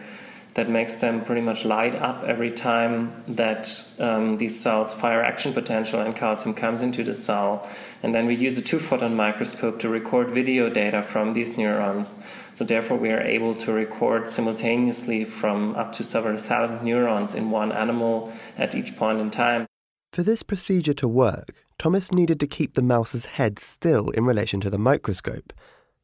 that 0.55 0.69
makes 0.69 1.01
them 1.01 1.25
pretty 1.25 1.41
much 1.41 1.65
light 1.65 1.95
up 1.95 2.25
every 2.25 2.51
time 2.51 3.23
that 3.29 3.87
um, 3.99 4.39
these 4.39 4.59
cells 4.59 4.93
fire 4.93 5.23
action 5.23 5.53
potential 5.53 6.01
and 6.01 6.17
calcium 6.17 6.55
comes 6.55 6.83
into 6.83 7.05
the 7.05 7.15
cell. 7.15 7.69
And 8.03 8.15
then 8.15 8.27
we 8.27 8.35
use 8.35 8.59
a 8.59 8.63
two 8.63 8.79
photon 8.79 9.15
microscope 9.15 9.79
to 9.81 9.89
record 9.89 10.31
video 10.31 10.69
data 10.71 11.03
from 11.03 11.35
these 11.35 11.57
neurons 11.57 12.25
So, 12.53 12.65
therefore, 12.65 12.99
we 12.99 13.11
are 13.11 13.23
able 13.23 13.55
to 13.55 13.73
record 13.73 14.29
simultaneously 14.29 15.25
from 15.25 15.77
up 15.77 15.93
to 15.95 16.03
several 16.03 16.37
thousand 16.37 16.83
neurons 16.83 17.35
in 17.35 17.51
one 17.51 17.73
animal 17.73 18.33
at 18.59 18.75
each 18.75 18.97
point 18.97 19.21
in 19.21 19.31
time. 19.31 19.67
For 20.13 20.23
this 20.25 20.43
procedure 20.43 20.95
to 20.95 21.09
work, 21.09 21.65
Thomas 21.79 22.11
needed 22.13 22.41
to 22.41 22.47
keep 22.47 22.75
the 22.75 22.83
mouse's 22.83 23.25
head 23.25 23.59
still 23.59 24.11
in 24.11 24.25
relation 24.25 24.61
to 24.61 24.71
the 24.71 24.79
microscope. 24.79 25.53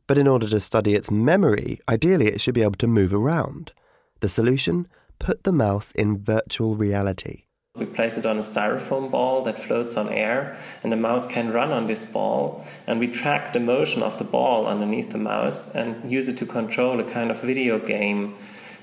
But 0.06 0.18
in 0.18 0.28
order 0.28 0.48
to 0.48 0.60
study 0.60 0.94
its 0.94 1.10
memory, 1.10 1.80
ideally 1.88 2.28
it 2.28 2.40
should 2.40 2.54
be 2.54 2.62
able 2.62 2.76
to 2.76 2.86
move 2.86 3.12
around. 3.12 3.72
The 4.20 4.28
solution? 4.30 4.88
Put 5.18 5.44
the 5.44 5.52
mouse 5.52 5.92
in 5.92 6.18
virtual 6.22 6.74
reality. 6.74 7.44
We 7.76 7.84
place 7.84 8.16
it 8.16 8.24
on 8.24 8.38
a 8.38 8.40
styrofoam 8.40 9.10
ball 9.10 9.42
that 9.42 9.58
floats 9.58 9.98
on 9.98 10.08
air, 10.08 10.56
and 10.82 10.90
the 10.90 10.96
mouse 10.96 11.26
can 11.26 11.52
run 11.52 11.70
on 11.70 11.86
this 11.86 12.10
ball. 12.10 12.64
And 12.86 12.98
we 12.98 13.08
track 13.08 13.52
the 13.52 13.60
motion 13.60 14.02
of 14.02 14.16
the 14.16 14.24
ball 14.24 14.66
underneath 14.66 15.12
the 15.12 15.18
mouse 15.18 15.74
and 15.74 16.10
use 16.10 16.28
it 16.28 16.38
to 16.38 16.46
control 16.46 16.98
a 16.98 17.04
kind 17.04 17.30
of 17.30 17.42
video 17.42 17.78
game. 17.78 18.36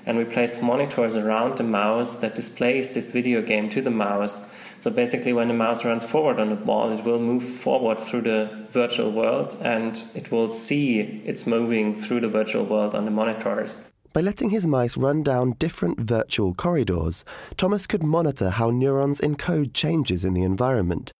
And 0.06 0.16
we 0.16 0.24
place 0.24 0.62
monitors 0.62 1.16
around 1.16 1.58
the 1.58 1.64
mouse 1.64 2.20
that 2.20 2.36
displays 2.36 2.94
this 2.94 3.10
video 3.10 3.42
game 3.42 3.68
to 3.70 3.82
the 3.82 3.90
mouse. 3.90 4.54
So 4.78 4.90
basically, 4.92 5.32
when 5.32 5.48
the 5.48 5.54
mouse 5.54 5.84
runs 5.84 6.04
forward 6.04 6.38
on 6.38 6.50
the 6.50 6.56
ball, 6.56 6.92
it 6.92 7.02
will 7.04 7.18
move 7.18 7.44
forward 7.44 7.98
through 7.98 8.22
the 8.22 8.66
virtual 8.70 9.10
world 9.10 9.56
and 9.62 10.00
it 10.14 10.30
will 10.30 10.50
see 10.50 11.00
it's 11.24 11.46
moving 11.46 11.96
through 11.96 12.20
the 12.20 12.28
virtual 12.28 12.64
world 12.64 12.94
on 12.94 13.06
the 13.06 13.10
monitors. 13.10 13.90
By 14.14 14.20
letting 14.20 14.50
his 14.50 14.64
mice 14.64 14.96
run 14.96 15.24
down 15.24 15.56
different 15.58 15.98
virtual 15.98 16.54
corridors, 16.54 17.24
Thomas 17.56 17.84
could 17.88 18.04
monitor 18.04 18.50
how 18.50 18.70
neurons 18.70 19.20
encode 19.20 19.74
changes 19.74 20.22
in 20.22 20.34
the 20.34 20.44
environment. 20.44 21.10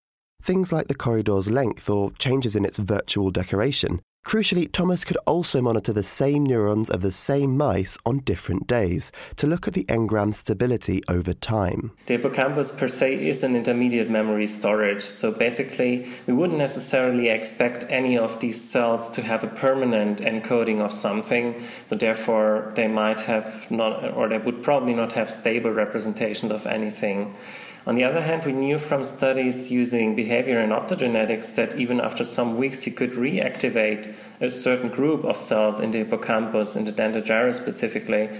Things 0.41 0.73
like 0.73 0.87
the 0.87 0.95
corridor's 0.95 1.51
length 1.51 1.91
or 1.91 2.13
changes 2.13 2.55
in 2.55 2.65
its 2.65 2.79
virtual 2.79 3.33
decoration 3.33 4.01
Crucially, 4.25 4.73
Thomas 4.73 5.05
could 5.05 5.19
also 5.27 5.61
monitor 5.61 5.93
the 5.93 6.03
same 6.03 6.45
neurons 6.45 6.89
of 6.89 7.03
the 7.03 7.13
same 7.13 7.59
mice 7.59 7.99
on 8.07 8.21
different 8.21 8.67
days 8.67 9.13
to 9.37 9.47
look 9.47 9.69
at 9.69 9.75
the 9.75 9.85
engram 9.85 10.33
stability 10.33 11.03
over 11.09 11.35
time. 11.35 11.93
The 12.07 12.15
hippocampus 12.15 12.79
per 12.79 12.89
se 12.89 13.27
is 13.27 13.45
an 13.45 13.55
intermediate 13.55 14.09
memory 14.09 14.47
storage, 14.47 15.03
so 15.03 15.31
basically, 15.31 16.09
we 16.27 16.33
wouldn't 16.33 16.59
necessarily 16.59 17.29
expect 17.29 17.85
any 17.91 18.17
of 18.17 18.41
these 18.41 18.67
cells 18.67 19.11
to 19.11 19.23
have 19.23 19.45
a 19.45 19.49
permanent 19.49 20.21
encoding 20.21 20.81
of 20.81 20.93
something, 20.93 21.63
so 21.85 21.95
therefore, 21.95 22.73
they 22.77 22.89
might 22.89 23.21
have 23.21 23.71
not, 23.71 24.15
or 24.15 24.29
they 24.29 24.39
would 24.39 24.63
probably 24.63 24.95
not 24.95 25.13
have 25.13 25.31
stable 25.31 25.71
representations 25.71 26.51
of 26.51 26.67
anything. 26.67 27.37
On 27.87 27.97
the 27.97 28.05
other 28.05 28.23
hand, 28.23 28.45
we 28.45 28.53
knew 28.53 28.79
from 28.79 29.05
studies 29.05 29.71
using 29.71 30.17
behavior 30.17 30.59
and 30.59 30.73
optogenetics 30.73 31.55
that 31.57 31.79
even 31.79 32.01
after 32.01 32.25
some 32.25 32.57
weeks, 32.57 32.87
you 32.87 32.93
could 32.93 33.13
reactivate 33.13 34.15
a 34.41 34.51
certain 34.51 34.89
group 34.89 35.25
of 35.25 35.37
cells 35.37 35.81
in 35.81 35.93
the 35.93 35.99
hippocampus, 35.99 36.77
in 36.77 36.87
the 36.87 36.93
dentate 36.93 37.27
gyrus 37.27 37.59
specifically. 37.59 38.31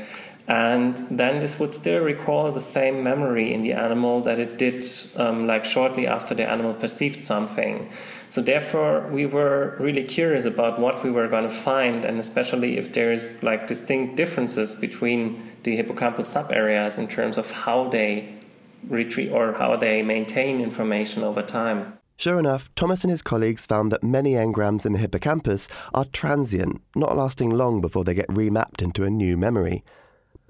And 0.47 1.07
then 1.11 1.41
this 1.41 1.59
would 1.59 1.75
still 1.75 2.03
recall 2.03 2.53
the 2.53 2.61
same 2.61 3.03
memory 3.03 3.53
in 3.53 3.63
the 3.63 3.75
animal 3.75 4.23
that 4.23 4.39
it 4.39 4.57
did 4.57 4.85
um, 5.17 5.47
like 5.47 5.65
shortly 5.67 6.07
after 6.07 6.35
the 6.35 6.49
animal 6.49 6.73
perceived 6.75 7.23
something. 7.23 7.91
So 8.31 8.43
therefore, 8.43 9.09
we 9.13 9.27
were 9.27 9.77
really 9.79 10.05
curious 10.05 10.45
about 10.45 10.81
what 10.81 11.05
we 11.05 11.11
were 11.11 11.29
going 11.29 11.49
to 11.49 11.55
find, 11.55 12.05
and 12.05 12.19
especially 12.19 12.79
if 12.79 12.93
there's 12.93 13.43
like 13.43 13.69
distinct 13.69 14.17
differences 14.17 14.75
between 14.75 15.53
the 15.63 15.81
hippocampal 15.81 16.25
subareas 16.25 16.99
in 16.99 17.09
terms 17.09 17.39
of 17.39 17.51
how 17.51 17.89
they 17.89 18.35
retrieve 18.89 19.33
or 19.33 19.53
how 19.55 19.77
they 19.77 20.03
maintain 20.03 20.61
information 20.61 21.23
over 21.23 21.43
time. 21.43 21.99
Sure 22.17 22.39
enough, 22.39 22.73
Thomas 22.75 23.03
and 23.03 23.11
his 23.11 23.23
colleagues 23.23 23.67
found 23.67 23.91
that 23.91 24.05
many 24.05 24.33
engrams 24.35 24.87
in 24.87 24.93
the 24.93 24.99
hippocampus 24.99 25.69
are 25.93 26.05
transient, 26.07 26.81
not 26.95 27.17
lasting 27.17 27.51
long 27.51 27.81
before 27.81 28.05
they 28.05 28.15
get 28.15 28.29
remapped 28.29 28.81
into 28.81 29.03
a 29.03 29.11
new 29.11 29.37
memory. 29.37 29.83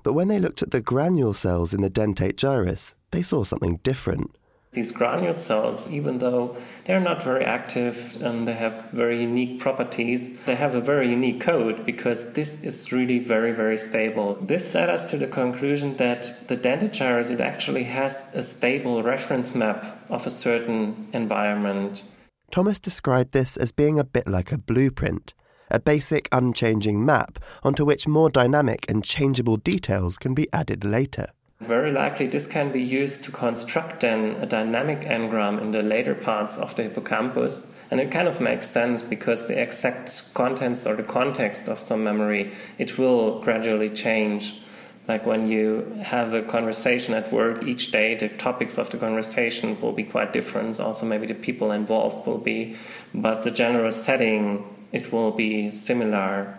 But 0.03 0.13
when 0.13 0.29
they 0.29 0.39
looked 0.39 0.63
at 0.63 0.71
the 0.71 0.83
granule 0.83 1.33
cells 1.33 1.73
in 1.73 1.81
the 1.81 1.89
dentate 1.89 2.37
gyrus, 2.37 2.95
they 3.13 3.23
saw 3.23 3.45
something 3.45 3.81
different. 3.83 4.37
These 4.75 4.93
granule 4.93 5.35
cells, 5.35 5.91
even 5.91 6.19
though 6.19 6.57
they're 6.85 7.01
not 7.01 7.23
very 7.23 7.45
active 7.45 8.21
and 8.21 8.47
they 8.47 8.55
have 8.55 8.91
very 8.91 9.21
unique 9.21 9.61
properties, 9.61 10.43
they 10.45 10.57
have 10.57 10.75
a 10.75 10.81
very 10.81 11.09
unique 11.09 11.41
code 11.41 11.87
because 11.87 12.35
this 12.35 12.65
is 12.65 12.93
really 12.93 13.21
very, 13.21 13.53
very 13.53 13.79
stable. 13.79 14.37
This 14.41 14.75
led 14.75 14.91
us 14.91 15.11
to 15.11 15.17
the 15.17 15.29
conclusion 15.29 15.97
that 15.99 16.25
the 16.49 16.57
dentate 16.57 17.31
it 17.31 17.41
actually 17.41 17.85
has 17.85 18.35
a 18.35 18.43
stable 18.43 19.03
reference 19.03 19.55
map 19.55 20.05
of 20.11 20.27
a 20.27 20.31
certain 20.31 21.09
environment. 21.13 22.03
Thomas 22.51 22.79
described 22.79 23.33
this 23.33 23.57
as 23.57 23.73
being 23.73 23.99
a 23.99 24.05
bit 24.05 24.27
like 24.27 24.53
a 24.53 24.59
blueprint, 24.59 25.35
a 25.71 25.81
basic 25.81 26.29
unchanging 26.33 27.05
map 27.05 27.39
onto 27.63 27.85
which 27.85 28.07
more 28.07 28.31
dynamic 28.31 28.85
and 28.89 29.05
changeable 29.05 29.57
details 29.57 30.19
can 30.19 30.35
be 30.35 30.53
added 30.53 30.85
later. 30.85 31.27
Very 31.67 31.93
likely, 31.93 32.27
this 32.27 32.47
can 32.47 32.73
be 32.73 32.83
used 32.83 33.25
to 33.25 33.31
construct 33.31 34.01
then 34.01 34.37
a 34.41 34.47
dynamic 34.47 35.01
engram 35.01 35.61
in 35.61 35.73
the 35.73 35.83
later 35.83 36.15
parts 36.15 36.59
of 36.59 36.77
the 36.77 36.83
hippocampus. 36.83 37.79
And 37.91 38.01
it 38.01 38.11
kind 38.11 38.29
of 38.29 38.41
makes 38.41 38.69
sense 38.69 39.01
because 39.01 39.47
the 39.47 39.61
exact 39.61 40.35
contents 40.35 40.87
or 40.87 40.95
the 40.95 41.03
context 41.03 41.69
of 41.69 41.81
some 41.81 42.05
memory, 42.05 42.53
it 42.77 42.99
will 42.99 43.41
gradually 43.41 43.89
change. 43.89 44.61
Like 45.09 45.25
when 45.25 45.49
you 45.49 46.01
have 46.03 46.35
a 46.35 46.43
conversation 46.43 47.15
at 47.15 47.33
work 47.33 47.65
each 47.65 47.91
day, 47.91 48.15
the 48.15 48.29
topics 48.29 48.77
of 48.77 48.91
the 48.91 48.99
conversation 48.99 49.81
will 49.81 49.93
be 49.93 50.05
quite 50.05 50.33
different. 50.33 50.79
Also, 50.81 51.07
maybe 51.07 51.27
the 51.27 51.35
people 51.35 51.73
involved 51.73 52.27
will 52.27 52.39
be, 52.39 52.77
but 53.15 53.43
the 53.43 53.51
general 53.51 53.93
setting, 53.93 54.65
it 54.93 55.13
will 55.13 55.31
be 55.31 55.73
similar. 55.73 56.59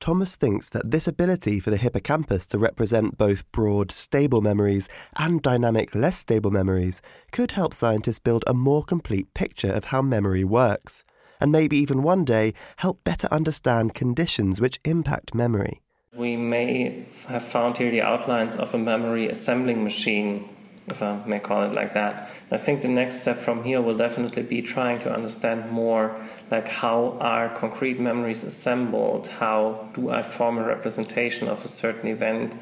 Thomas 0.00 0.36
thinks 0.36 0.70
that 0.70 0.90
this 0.90 1.08
ability 1.08 1.58
for 1.58 1.70
the 1.70 1.76
hippocampus 1.76 2.46
to 2.48 2.58
represent 2.58 3.18
both 3.18 3.50
broad, 3.50 3.90
stable 3.90 4.40
memories 4.40 4.88
and 5.16 5.42
dynamic, 5.42 5.94
less 5.94 6.18
stable 6.18 6.50
memories 6.50 7.00
could 7.32 7.52
help 7.52 7.72
scientists 7.72 8.18
build 8.18 8.44
a 8.46 8.54
more 8.54 8.84
complete 8.84 9.32
picture 9.34 9.72
of 9.72 9.86
how 9.86 10.02
memory 10.02 10.44
works, 10.44 11.02
and 11.40 11.50
maybe 11.50 11.78
even 11.78 12.02
one 12.02 12.24
day 12.24 12.52
help 12.76 13.02
better 13.04 13.26
understand 13.30 13.94
conditions 13.94 14.60
which 14.60 14.80
impact 14.84 15.34
memory. 15.34 15.80
We 16.14 16.36
may 16.36 17.06
have 17.26 17.44
found 17.44 17.78
here 17.78 17.90
the 17.90 18.02
outlines 18.02 18.56
of 18.56 18.74
a 18.74 18.78
memory 18.78 19.28
assembling 19.28 19.82
machine 19.82 20.48
if 20.88 21.02
I 21.02 21.20
may 21.26 21.38
call 21.38 21.64
it 21.64 21.72
like 21.72 21.94
that. 21.94 22.30
I 22.50 22.56
think 22.56 22.82
the 22.82 22.88
next 22.88 23.20
step 23.20 23.38
from 23.38 23.64
here 23.64 23.80
will 23.80 23.96
definitely 23.96 24.42
be 24.42 24.62
trying 24.62 25.00
to 25.00 25.12
understand 25.12 25.70
more 25.70 26.16
like 26.50 26.68
how 26.68 27.18
are 27.20 27.48
concrete 27.48 27.98
memories 27.98 28.44
assembled, 28.44 29.28
how 29.28 29.88
do 29.94 30.10
I 30.10 30.22
form 30.22 30.58
a 30.58 30.64
representation 30.64 31.48
of 31.48 31.64
a 31.64 31.68
certain 31.68 32.08
event, 32.08 32.54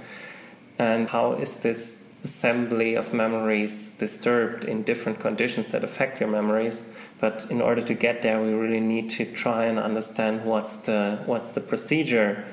and 0.79 1.09
how 1.09 1.35
is 1.35 1.57
this 1.57 2.14
assembly 2.25 2.95
of 2.95 3.12
memories 3.12 3.99
disturbed 3.99 4.64
in 4.64 4.83
different 4.83 5.21
conditions 5.21 5.69
that 5.69 5.85
affect 5.85 6.21
your 6.21 6.29
memories. 6.31 6.97
But 7.21 7.47
in 7.50 7.61
order 7.61 7.83
to 7.83 7.95
get 7.95 8.23
there, 8.23 8.41
we 8.43 8.53
really 8.53 8.81
need 8.81 9.11
to 9.11 9.25
try 9.26 9.67
and 9.67 9.79
understand 9.79 10.45
what's 10.45 10.79
the 10.79 11.23
what's 11.26 11.53
the 11.53 11.61
procedure 11.61 12.45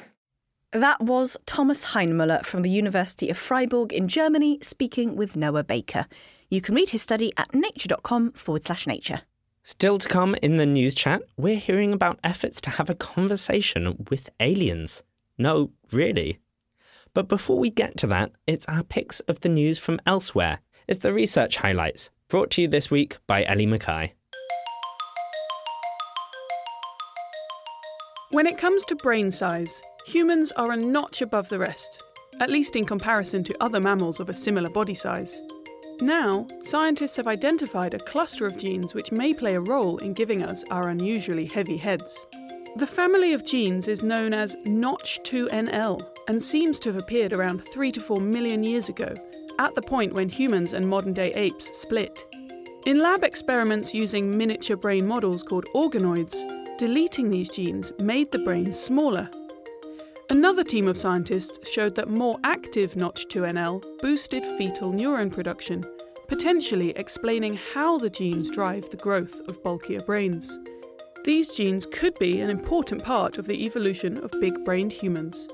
that 0.71 1.01
was 1.01 1.35
Thomas 1.45 1.87
Hainmuller 1.87 2.45
from 2.45 2.61
the 2.61 2.69
University 2.69 3.29
of 3.29 3.37
Freiburg 3.37 3.91
in 3.91 4.07
Germany 4.07 4.57
speaking 4.61 5.17
with 5.17 5.35
Noah 5.35 5.65
Baker. 5.65 6.05
You 6.49 6.61
can 6.61 6.75
read 6.75 6.91
his 6.91 7.01
study 7.01 7.33
at 7.35 7.53
nature.com 7.53 8.31
forward 8.31 8.63
slash 8.63 8.87
nature. 8.87 9.21
Still 9.63 9.97
to 9.97 10.09
come 10.09 10.35
in 10.41 10.57
the 10.57 10.65
news 10.65 10.95
chat, 10.95 11.21
we're 11.37 11.57
hearing 11.57 11.93
about 11.93 12.19
efforts 12.23 12.59
to 12.61 12.69
have 12.71 12.89
a 12.89 12.95
conversation 12.95 14.05
with 14.09 14.29
aliens. 14.39 15.03
No, 15.37 15.71
really. 15.91 16.39
But 17.13 17.27
before 17.27 17.59
we 17.59 17.69
get 17.69 17.97
to 17.97 18.07
that, 18.07 18.31
it's 18.47 18.65
our 18.67 18.83
picks 18.83 19.19
of 19.21 19.41
the 19.41 19.49
news 19.49 19.77
from 19.77 19.99
elsewhere. 20.05 20.59
It's 20.87 20.99
the 20.99 21.13
research 21.13 21.57
highlights, 21.57 22.09
brought 22.27 22.49
to 22.51 22.61
you 22.63 22.67
this 22.67 22.89
week 22.89 23.17
by 23.27 23.43
Ellie 23.45 23.65
Mackay. 23.65 24.13
When 28.31 28.47
it 28.47 28.57
comes 28.57 28.83
to 28.85 28.95
brain 28.95 29.29
size, 29.29 29.81
Humans 30.07 30.51
are 30.53 30.71
a 30.71 30.77
notch 30.77 31.21
above 31.21 31.47
the 31.49 31.59
rest, 31.59 32.01
at 32.39 32.49
least 32.49 32.75
in 32.75 32.85
comparison 32.85 33.43
to 33.43 33.63
other 33.63 33.79
mammals 33.79 34.19
of 34.19 34.29
a 34.29 34.33
similar 34.33 34.69
body 34.69 34.95
size. 34.95 35.39
Now, 36.01 36.47
scientists 36.63 37.15
have 37.17 37.27
identified 37.27 37.93
a 37.93 37.99
cluster 37.99 38.47
of 38.47 38.57
genes 38.57 38.95
which 38.95 39.11
may 39.11 39.35
play 39.35 39.53
a 39.53 39.61
role 39.61 39.97
in 39.99 40.13
giving 40.13 40.41
us 40.41 40.63
our 40.71 40.89
unusually 40.89 41.45
heavy 41.45 41.77
heads. 41.77 42.25
The 42.77 42.87
family 42.87 43.33
of 43.33 43.45
genes 43.45 43.87
is 43.87 44.01
known 44.01 44.33
as 44.33 44.55
Notch2NL 44.65 46.01
and 46.27 46.41
seems 46.41 46.79
to 46.79 46.91
have 46.91 46.99
appeared 46.99 47.33
around 47.33 47.63
3 47.67 47.91
to 47.91 47.99
4 47.99 48.19
million 48.19 48.63
years 48.63 48.89
ago, 48.89 49.13
at 49.59 49.75
the 49.75 49.81
point 49.83 50.13
when 50.13 50.27
humans 50.27 50.73
and 50.73 50.89
modern 50.89 51.13
day 51.13 51.31
apes 51.33 51.69
split. 51.77 52.25
In 52.87 52.97
lab 52.97 53.23
experiments 53.23 53.93
using 53.93 54.35
miniature 54.35 54.77
brain 54.77 55.05
models 55.05 55.43
called 55.43 55.67
organoids, 55.75 56.35
deleting 56.79 57.29
these 57.29 57.49
genes 57.49 57.91
made 57.99 58.31
the 58.31 58.43
brain 58.43 58.73
smaller 58.73 59.29
Another 60.31 60.63
team 60.63 60.87
of 60.87 60.97
scientists 60.97 61.69
showed 61.69 61.93
that 61.95 62.07
more 62.07 62.39
active 62.45 62.93
Notch2NL 62.93 63.83
boosted 64.01 64.41
fetal 64.57 64.93
neuron 64.93 65.29
production, 65.29 65.85
potentially 66.29 66.91
explaining 66.91 67.59
how 67.73 67.97
the 67.97 68.09
genes 68.09 68.49
drive 68.49 68.89
the 68.89 68.95
growth 68.95 69.41
of 69.49 69.61
bulkier 69.61 69.99
brains. 69.99 70.57
These 71.25 71.57
genes 71.57 71.85
could 71.85 72.17
be 72.17 72.39
an 72.39 72.49
important 72.49 73.03
part 73.03 73.39
of 73.39 73.45
the 73.45 73.65
evolution 73.65 74.23
of 74.23 74.31
big 74.39 74.53
brained 74.63 74.93
humans. 74.93 75.49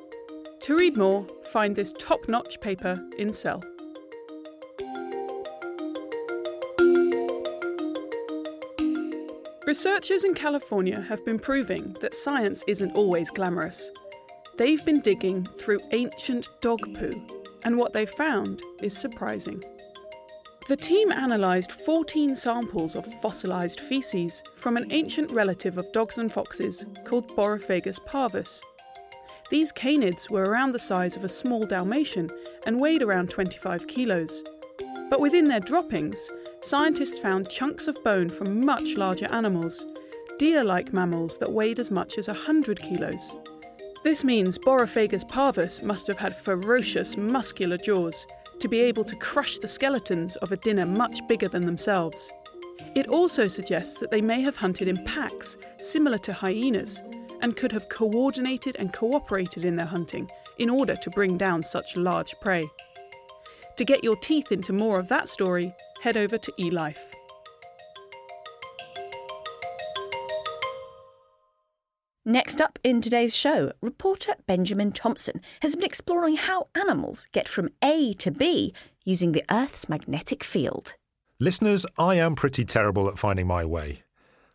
To 0.60 0.76
read 0.76 0.96
more, 0.96 1.26
find 1.52 1.76
this 1.76 1.92
top 1.94 2.28
notch 2.28 2.60
paper 2.60 3.04
in 3.18 3.34
Cell. 3.34 3.64
Researchers 9.66 10.24
in 10.24 10.36
California 10.36 11.02
have 11.02 11.26
been 11.26 11.40
proving 11.40 11.96
that 12.00 12.14
science 12.14 12.64
isn't 12.68 12.96
always 12.96 13.32
glamorous. 13.32 13.90
They've 14.58 14.84
been 14.84 15.02
digging 15.02 15.44
through 15.60 15.80
ancient 15.92 16.50
dog 16.62 16.80
poo, 16.96 17.14
and 17.64 17.78
what 17.78 17.94
they've 17.94 18.10
found 18.10 18.64
is 18.82 18.98
surprising. 18.98 19.64
The 20.68 20.76
team 20.76 21.12
analysed 21.12 21.72
14 21.72 22.36
samples 22.36 22.96
of 22.96 23.06
fossilised 23.22 23.80
faeces 23.80 24.42
from 24.56 24.76
an 24.76 24.92
ancient 24.92 25.30
relative 25.30 25.78
of 25.78 25.92
dogs 25.92 26.18
and 26.18 26.32
foxes 26.32 26.84
called 27.06 27.36
Borophagus 27.36 28.04
parvus. 28.06 28.60
These 29.52 29.72
canids 29.74 30.30
were 30.30 30.44
around 30.44 30.72
the 30.72 30.80
size 30.80 31.16
of 31.16 31.24
a 31.24 31.30
small 31.30 31.64
Dalmatian 31.64 32.32
and 32.66 32.82
weighed 32.82 33.04
around 33.04 33.30
25 33.30 33.86
kilos. 33.86 34.42
But 35.12 35.22
within 35.22 35.48
their 35.48 35.60
droppings, 35.60 36.32
scientists 36.62 37.20
found 37.20 37.50
chunks 37.50 37.88
of 37.88 38.04
bone 38.04 38.30
from 38.30 38.66
much 38.66 38.96
larger 38.96 39.32
animals, 39.32 39.86
deer 40.40 40.64
like 40.64 40.94
mammals 40.94 41.38
that 41.38 41.54
weighed 41.54 41.80
as 41.80 41.92
much 41.92 42.18
as 42.18 42.28
100 42.28 42.80
kilos. 42.80 43.32
This 44.04 44.24
means 44.24 44.58
Borophagus 44.58 45.28
parvus 45.28 45.82
must 45.82 46.08
have 46.08 46.18
had 46.18 46.36
ferocious, 46.36 47.18
muscular 47.18 47.78
jaws 47.78 48.26
to 48.60 48.68
be 48.68 48.80
able 48.80 49.04
to 49.04 49.16
crush 49.16 49.58
the 49.58 49.68
skeletons 49.68 50.36
of 50.38 50.52
a 50.52 50.58
dinner 50.58 50.86
much 50.86 51.28
bigger 51.28 51.48
than 51.48 51.66
themselves. 51.66 52.32
It 52.96 53.08
also 53.08 53.48
suggests 53.48 54.00
that 54.00 54.12
they 54.12 54.22
may 54.22 54.42
have 54.42 54.56
hunted 54.56 54.88
in 54.88 55.04
packs, 55.04 55.58
similar 55.78 56.18
to 56.20 56.34
hyenas, 56.34 57.02
and 57.42 57.56
could 57.56 57.72
have 57.72 57.90
coordinated 57.90 58.78
and 58.80 58.94
cooperated 58.94 59.66
in 59.66 59.76
their 59.76 59.86
hunting 59.86 60.30
in 60.58 60.70
order 60.70 60.96
to 60.96 61.10
bring 61.12 61.38
down 61.38 61.62
such 61.64 61.98
large 61.98 62.40
prey. 62.40 62.64
To 63.76 63.86
get 63.86 64.04
your 64.04 64.16
teeth 64.16 64.52
into 64.52 64.74
more 64.74 65.00
of 65.00 65.08
that 65.10 65.30
story, 65.30 65.74
head 66.02 66.18
over 66.18 66.38
to 66.38 66.52
eLife. 66.54 66.98
Next 72.30 72.60
up 72.60 72.78
in 72.84 73.00
today's 73.00 73.34
show, 73.34 73.72
reporter 73.80 74.34
Benjamin 74.48 74.92
Thompson 74.92 75.40
has 75.62 75.78
been 75.78 75.86
exploring 75.86 76.36
how 76.36 76.68
animals 76.76 77.26
get 77.32 77.48
from 77.48 77.70
A 77.82 78.12
to 78.16 78.32
B 78.32 78.74
using 79.06 79.32
the 79.32 79.46
Earth's 79.50 79.88
magnetic 79.88 80.44
field. 80.44 80.96
Listeners, 81.40 81.86
I 81.98 82.16
am 82.16 82.36
pretty 82.36 82.66
terrible 82.66 83.08
at 83.08 83.18
finding 83.18 83.48
my 83.48 83.64
way. 83.64 84.04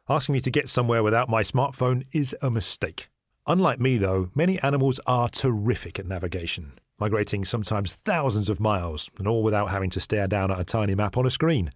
Asking 0.06 0.34
me 0.34 0.40
to 0.42 0.50
get 0.50 0.68
somewhere 0.68 1.02
without 1.02 1.30
my 1.30 1.42
smartphone 1.42 2.04
is 2.12 2.36
a 2.42 2.50
mistake. 2.50 3.08
Unlike 3.46 3.80
me, 3.80 3.96
though, 3.96 4.28
many 4.34 4.60
animals 4.60 5.00
are 5.06 5.30
terrific 5.30 5.98
at 5.98 6.06
navigation, 6.06 6.78
migrating 7.00 7.42
sometimes 7.42 7.94
thousands 7.94 8.50
of 8.50 8.60
miles, 8.60 9.10
and 9.16 9.26
all 9.26 9.42
without 9.42 9.70
having 9.70 9.88
to 9.88 10.00
stare 10.00 10.28
down 10.28 10.50
at 10.50 10.60
a 10.60 10.64
tiny 10.64 10.94
map 10.94 11.16
on 11.16 11.24
a 11.24 11.30
screen. 11.30 11.72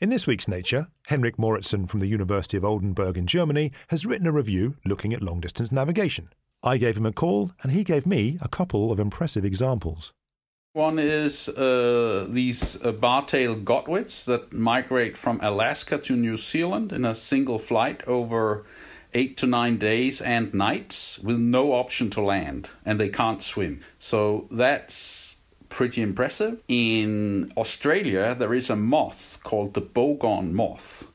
In 0.00 0.10
this 0.10 0.28
week's 0.28 0.46
Nature, 0.46 0.86
Henrik 1.08 1.38
Mouritsen 1.38 1.88
from 1.88 1.98
the 1.98 2.06
University 2.06 2.56
of 2.56 2.64
Oldenburg 2.64 3.18
in 3.18 3.26
Germany 3.26 3.72
has 3.88 4.06
written 4.06 4.28
a 4.28 4.32
review 4.32 4.76
looking 4.84 5.12
at 5.12 5.24
long 5.24 5.40
distance 5.40 5.72
navigation. 5.72 6.28
I 6.62 6.76
gave 6.76 6.96
him 6.96 7.04
a 7.04 7.10
call, 7.10 7.50
and 7.64 7.72
he 7.72 7.82
gave 7.82 8.06
me 8.06 8.38
a 8.40 8.46
couple 8.46 8.92
of 8.92 9.00
impressive 9.00 9.44
examples. 9.44 10.12
One 10.72 11.00
is 11.00 11.48
uh, 11.48 12.28
these 12.30 12.80
uh, 12.84 12.92
bar-tailed 12.92 13.64
godwits 13.64 14.24
that 14.26 14.52
migrate 14.52 15.16
from 15.16 15.40
Alaska 15.42 15.98
to 15.98 16.14
New 16.14 16.36
Zealand 16.36 16.92
in 16.92 17.04
a 17.04 17.12
single 17.12 17.58
flight 17.58 18.06
over 18.06 18.66
eight 19.14 19.36
to 19.38 19.48
nine 19.48 19.78
days 19.78 20.20
and 20.20 20.54
nights 20.54 21.18
with 21.18 21.40
no 21.40 21.72
option 21.72 22.08
to 22.10 22.20
land, 22.20 22.70
and 22.84 23.00
they 23.00 23.08
can't 23.08 23.42
swim. 23.42 23.80
So 23.98 24.46
that's 24.52 25.37
pretty 25.68 26.02
impressive. 26.02 26.60
In 26.68 27.52
Australia, 27.56 28.34
there 28.34 28.54
is 28.54 28.70
a 28.70 28.76
moth 28.76 29.38
called 29.42 29.74
the 29.74 29.82
bogong 29.82 30.52
moth, 30.52 31.06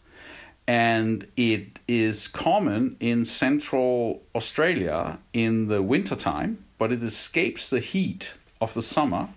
and 0.67 1.27
it 1.35 1.79
is 1.87 2.27
common 2.27 2.95
in 2.99 3.25
central 3.25 4.23
Australia 4.35 5.19
in 5.33 5.67
the 5.67 5.81
wintertime, 5.81 6.65
but 6.77 6.91
it 6.91 7.03
escapes 7.03 7.69
the 7.69 7.79
heat 7.79 8.33
of 8.61 8.73
the 8.73 8.81
summer 8.81 9.29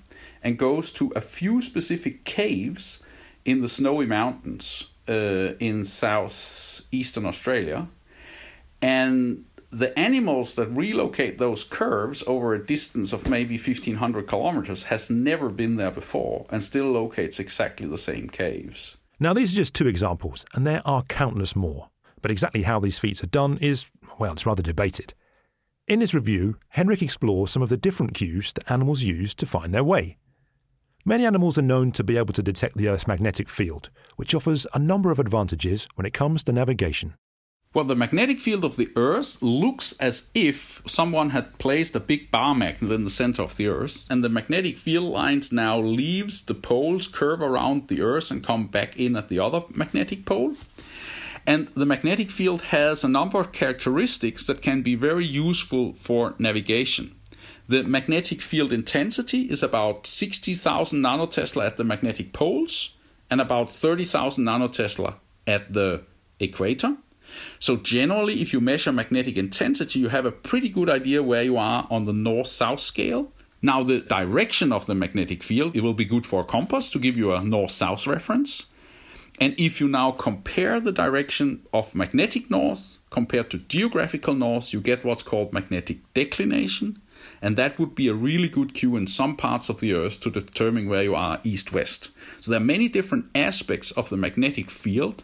and 0.42 0.58
goes 0.58 0.92
to 0.92 1.12
a 1.16 1.20
few 1.20 1.60
specific 1.60 2.24
caves 2.24 3.02
in 3.44 3.60
the 3.62 3.68
snowy 3.68 4.06
mountains 4.06 4.86
uh, 5.08 5.54
in 5.58 5.84
southeastern 5.84 7.26
Australia. 7.26 7.88
And 8.82 9.45
the 9.70 9.96
animals 9.98 10.54
that 10.54 10.68
relocate 10.68 11.38
those 11.38 11.64
curves 11.64 12.22
over 12.26 12.54
a 12.54 12.64
distance 12.64 13.12
of 13.12 13.28
maybe 13.28 13.54
1500 13.54 14.26
kilometers 14.26 14.84
has 14.84 15.10
never 15.10 15.48
been 15.48 15.76
there 15.76 15.90
before 15.90 16.46
and 16.50 16.62
still 16.62 16.90
locates 16.90 17.40
exactly 17.40 17.86
the 17.86 17.98
same 17.98 18.28
caves. 18.28 18.96
Now, 19.18 19.32
these 19.32 19.52
are 19.52 19.56
just 19.56 19.74
two 19.74 19.88
examples, 19.88 20.44
and 20.54 20.66
there 20.66 20.82
are 20.84 21.02
countless 21.02 21.56
more. 21.56 21.88
But 22.22 22.30
exactly 22.30 22.62
how 22.62 22.80
these 22.80 22.98
feats 22.98 23.22
are 23.24 23.28
done 23.28 23.58
is, 23.58 23.90
well, 24.18 24.32
it's 24.32 24.46
rather 24.46 24.62
debated. 24.62 25.14
In 25.88 26.00
his 26.00 26.14
review, 26.14 26.56
Henrik 26.70 27.02
explores 27.02 27.50
some 27.50 27.62
of 27.62 27.68
the 27.68 27.76
different 27.76 28.14
cues 28.14 28.52
that 28.52 28.70
animals 28.70 29.02
use 29.02 29.34
to 29.36 29.46
find 29.46 29.72
their 29.72 29.84
way. 29.84 30.18
Many 31.04 31.24
animals 31.24 31.56
are 31.56 31.62
known 31.62 31.92
to 31.92 32.02
be 32.02 32.16
able 32.16 32.34
to 32.34 32.42
detect 32.42 32.76
the 32.76 32.88
Earth's 32.88 33.06
magnetic 33.06 33.48
field, 33.48 33.90
which 34.16 34.34
offers 34.34 34.66
a 34.74 34.78
number 34.78 35.12
of 35.12 35.20
advantages 35.20 35.86
when 35.94 36.04
it 36.04 36.12
comes 36.12 36.42
to 36.44 36.52
navigation. 36.52 37.14
Well, 37.76 37.84
the 37.84 37.94
magnetic 37.94 38.40
field 38.40 38.64
of 38.64 38.76
the 38.76 38.88
Earth 38.96 39.42
looks 39.42 39.92
as 40.00 40.30
if 40.32 40.80
someone 40.86 41.28
had 41.28 41.58
placed 41.58 41.94
a 41.94 42.00
big 42.00 42.30
bar 42.30 42.54
magnet 42.54 42.90
in 42.90 43.04
the 43.04 43.10
center 43.10 43.42
of 43.42 43.58
the 43.58 43.68
Earth, 43.68 44.06
and 44.08 44.24
the 44.24 44.30
magnetic 44.30 44.78
field 44.78 45.12
lines 45.12 45.52
now 45.52 45.78
leaves 45.78 46.40
the 46.40 46.54
poles, 46.54 47.06
curve 47.06 47.42
around 47.42 47.88
the 47.88 48.00
Earth, 48.00 48.30
and 48.30 48.42
come 48.42 48.68
back 48.68 48.96
in 48.96 49.14
at 49.14 49.28
the 49.28 49.38
other 49.38 49.60
magnetic 49.74 50.24
pole. 50.24 50.54
And 51.46 51.68
the 51.74 51.84
magnetic 51.84 52.30
field 52.30 52.62
has 52.72 53.04
a 53.04 53.10
number 53.10 53.38
of 53.38 53.52
characteristics 53.52 54.46
that 54.46 54.62
can 54.62 54.80
be 54.80 54.94
very 54.94 55.26
useful 55.26 55.92
for 55.92 56.34
navigation. 56.38 57.14
The 57.68 57.84
magnetic 57.84 58.40
field 58.40 58.72
intensity 58.72 59.50
is 59.50 59.62
about 59.62 60.06
60,000 60.06 60.98
nanotesla 60.98 61.66
at 61.66 61.76
the 61.76 61.84
magnetic 61.84 62.32
poles 62.32 62.96
and 63.28 63.38
about 63.38 63.70
30,000 63.70 64.46
nanotesla 64.46 65.16
at 65.46 65.74
the 65.74 66.04
equator. 66.40 66.96
So, 67.58 67.76
generally, 67.76 68.40
if 68.40 68.52
you 68.52 68.60
measure 68.60 68.92
magnetic 68.92 69.36
intensity, 69.36 69.98
you 69.98 70.08
have 70.08 70.26
a 70.26 70.32
pretty 70.32 70.68
good 70.68 70.88
idea 70.88 71.22
where 71.22 71.42
you 71.42 71.56
are 71.56 71.86
on 71.90 72.04
the 72.04 72.12
north 72.12 72.48
south 72.48 72.80
scale. 72.80 73.32
Now, 73.62 73.82
the 73.82 74.00
direction 74.00 74.72
of 74.72 74.86
the 74.86 74.94
magnetic 74.94 75.42
field, 75.42 75.74
it 75.74 75.82
will 75.82 75.94
be 75.94 76.04
good 76.04 76.26
for 76.26 76.40
a 76.40 76.44
compass 76.44 76.90
to 76.90 76.98
give 76.98 77.16
you 77.16 77.32
a 77.32 77.42
north 77.42 77.70
south 77.70 78.06
reference. 78.06 78.66
And 79.38 79.54
if 79.58 79.80
you 79.80 79.88
now 79.88 80.12
compare 80.12 80.80
the 80.80 80.92
direction 80.92 81.62
of 81.72 81.94
magnetic 81.94 82.50
north 82.50 82.98
compared 83.10 83.50
to 83.50 83.58
geographical 83.58 84.34
north, 84.34 84.72
you 84.72 84.80
get 84.80 85.04
what's 85.04 85.22
called 85.22 85.52
magnetic 85.52 85.98
declination. 86.14 87.00
And 87.42 87.56
that 87.56 87.78
would 87.78 87.94
be 87.94 88.08
a 88.08 88.14
really 88.14 88.48
good 88.48 88.72
cue 88.72 88.96
in 88.96 89.06
some 89.06 89.36
parts 89.36 89.68
of 89.68 89.80
the 89.80 89.92
Earth 89.92 90.20
to 90.20 90.30
determine 90.30 90.88
where 90.88 91.02
you 91.02 91.14
are 91.14 91.40
east 91.44 91.72
west. 91.72 92.10
So 92.40 92.50
there 92.50 92.60
are 92.60 92.64
many 92.64 92.88
different 92.88 93.26
aspects 93.34 93.90
of 93.92 94.08
the 94.08 94.16
magnetic 94.16 94.70
field 94.70 95.22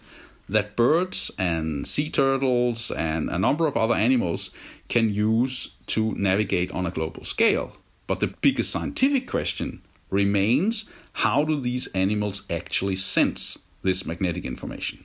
that 0.52 0.76
birds 0.76 1.30
and 1.38 1.86
sea 1.86 2.10
turtles 2.10 2.90
and 2.90 3.28
a 3.28 3.38
number 3.38 3.66
of 3.66 3.76
other 3.76 3.94
animals 3.94 4.50
can 4.88 5.12
use 5.12 5.74
to 5.86 6.14
navigate 6.14 6.70
on 6.72 6.86
a 6.86 6.90
global 6.90 7.24
scale. 7.24 7.72
But 8.06 8.20
the 8.20 8.34
biggest 8.40 8.70
scientific 8.70 9.26
question 9.26 9.82
remains 10.10 10.88
how 11.14 11.44
do 11.44 11.60
these 11.60 11.86
animals 11.88 12.42
actually 12.48 12.96
sense 12.96 13.58
this 13.82 14.06
magnetic 14.06 14.44
information? 14.44 15.04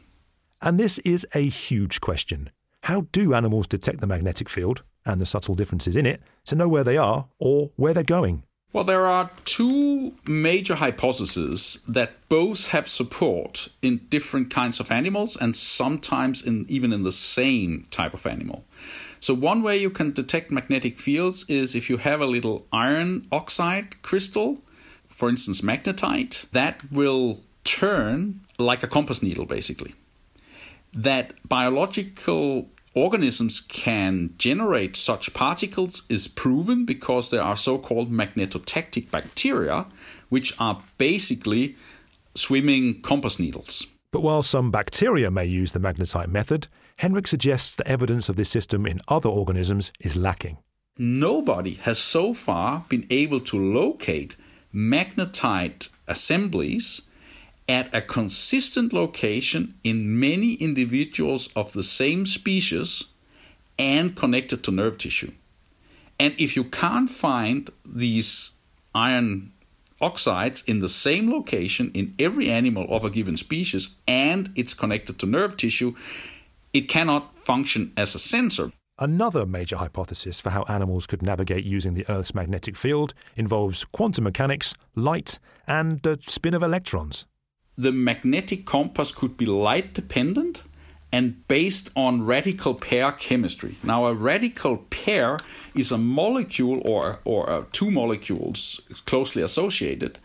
And 0.62 0.80
this 0.80 1.00
is 1.00 1.26
a 1.34 1.48
huge 1.48 2.02
question. 2.02 2.50
How 2.84 3.08
do 3.12 3.34
animals 3.34 3.68
detect 3.68 4.00
the 4.00 4.08
magnetic 4.08 4.50
field 4.50 4.84
and 5.06 5.20
the 5.20 5.26
subtle 5.26 5.56
differences 5.56 5.96
in 5.96 6.06
it 6.06 6.22
to 6.46 6.56
know 6.56 6.68
where 6.68 6.84
they 6.84 6.98
are 6.98 7.28
or 7.40 7.72
where 7.76 7.94
they're 7.94 8.04
going? 8.04 8.44
Well, 8.74 8.84
there 8.84 9.06
are 9.06 9.32
two 9.46 10.14
major 10.26 10.76
hypotheses 10.76 11.80
that 11.88 12.28
both 12.28 12.68
have 12.68 12.88
support 12.88 13.70
in 13.82 14.06
different 14.10 14.50
kinds 14.50 14.80
of 14.80 14.92
animals 14.92 15.38
and 15.38 15.56
sometimes 15.56 16.46
in, 16.46 16.66
even 16.68 16.92
in 16.92 17.04
the 17.04 17.14
same 17.14 17.88
type 17.92 18.14
of 18.14 18.28
animal. 18.28 18.66
So, 19.20 19.34
one 19.34 19.64
way 19.64 19.78
you 19.78 19.90
can 19.90 20.12
detect 20.12 20.52
magnetic 20.52 20.98
fields 20.98 21.46
is 21.48 21.76
if 21.76 21.90
you 21.90 21.98
have 21.98 22.22
a 22.22 22.26
little 22.26 22.68
iron 22.72 23.26
oxide 23.32 24.02
crystal, 24.02 24.60
for 25.08 25.30
instance, 25.30 25.62
magnetite, 25.62 26.50
that 26.52 26.92
will 26.92 27.40
turn 27.64 28.42
like 28.58 28.84
a 28.84 28.88
compass 28.88 29.24
needle 29.24 29.46
basically. 29.46 29.96
That 30.94 31.34
biological 31.48 32.70
organisms 32.98 33.62
can 33.62 34.34
generate 34.38 34.96
such 34.96 35.34
particles 35.34 36.04
is 36.10 36.28
proven 36.28 36.86
because 36.86 37.30
there 37.30 37.42
are 37.42 37.58
so 37.58 37.78
called 37.78 38.12
magnetotactic 38.12 39.12
bacteria, 39.12 39.86
which 40.30 40.54
are 40.60 40.82
basically 40.98 41.76
swimming 42.36 43.02
compass 43.02 43.40
needles. 43.40 43.88
But 44.12 44.22
while 44.22 44.44
some 44.44 44.72
bacteria 44.72 45.30
may 45.30 45.46
use 45.46 45.74
the 45.74 45.80
magnetite 45.80 46.30
method, 46.30 46.68
Henrik 46.98 47.28
suggests 47.28 47.76
the 47.76 47.88
evidence 47.88 48.30
of 48.30 48.36
this 48.36 48.50
system 48.50 48.86
in 48.86 49.02
other 49.08 49.30
organisms 49.30 49.92
is 50.00 50.16
lacking. 50.16 50.58
Nobody 50.98 51.76
has 51.76 52.00
so 52.00 52.34
far 52.34 52.86
been 52.90 53.06
able 53.10 53.40
to 53.42 53.58
locate 53.60 54.36
magnetite 54.74 55.90
assemblies 56.08 57.04
at 57.70 57.94
a 57.94 58.02
consistent 58.02 58.94
location 58.94 59.76
in 59.84 60.20
many 60.20 60.54
individuals 60.54 61.50
of 61.56 61.74
the 61.74 61.84
same 61.84 62.26
species 62.26 63.06
and 63.78 64.16
connected 64.16 64.64
to 64.64 64.72
nerve 64.72 64.98
tissue. 64.98 65.32
And 66.20 66.34
if 66.40 66.56
you 66.56 66.64
can't 66.64 67.10
find 67.10 67.70
these 67.86 68.52
iron 68.96 69.52
oxides 70.00 70.64
in 70.64 70.80
the 70.80 70.90
same 70.90 71.32
location 71.32 71.92
in 71.94 72.14
every 72.20 72.50
animal 72.50 72.86
of 72.90 73.04
a 73.04 73.10
given 73.10 73.38
species 73.38 73.90
and 74.08 74.52
it's 74.56 74.74
connected 74.74 75.20
to 75.20 75.26
nerve 75.26 75.58
tissue, 75.58 75.94
it 76.74 76.88
cannot 76.88 77.36
function 77.36 77.92
as 77.98 78.16
a 78.16 78.20
sensor. 78.20 78.72
Another 79.00 79.46
major 79.46 79.78
hypothesis 79.78 80.40
for 80.42 80.50
how 80.50 80.64
animals 80.64 81.06
could 81.06 81.22
navigate 81.22 81.64
using 81.64 81.94
the 81.94 82.06
Earth's 82.10 82.34
magnetic 82.34 82.76
field 82.76 83.14
involves 83.36 83.86
quantum 83.86 84.24
mechanics, 84.24 84.74
light, 84.96 85.38
and 85.68 86.02
the 86.02 86.18
spin 86.22 86.56
of 86.56 86.64
electrons. 86.64 87.26
The 87.78 87.92
magnetic 87.92 88.66
compass 88.66 89.12
could 89.12 89.38
be 89.38 89.46
light 89.46 89.94
dependent 89.94 90.64
and 91.12 91.48
based 91.48 91.90
on 91.96 92.26
radical 92.26 92.74
pair 92.74 93.12
chemistry. 93.12 93.76
Now, 93.84 94.06
a 94.06 94.14
radical 94.14 94.78
pair 94.90 95.40
is 95.74 95.92
a 95.92 95.98
molecule 95.98 96.82
or, 96.84 97.20
or 97.24 97.50
uh, 97.50 97.64
two 97.72 97.92
molecules 97.92 98.82
closely 99.06 99.42
associated, 99.42 100.20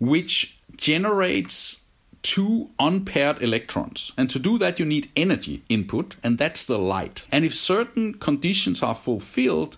which 0.00 0.58
generates 0.76 1.82
two 2.22 2.68
unpaired 2.78 3.40
electrons. 3.42 4.12
And 4.16 4.28
to 4.30 4.38
do 4.38 4.58
that, 4.58 4.78
you 4.78 4.84
need 4.84 5.10
energy 5.14 5.62
input, 5.68 6.16
and 6.22 6.36
that's 6.36 6.66
the 6.66 6.78
light. 6.78 7.26
And 7.30 7.44
if 7.44 7.54
certain 7.54 8.14
conditions 8.14 8.82
are 8.82 8.94
fulfilled, 8.94 9.76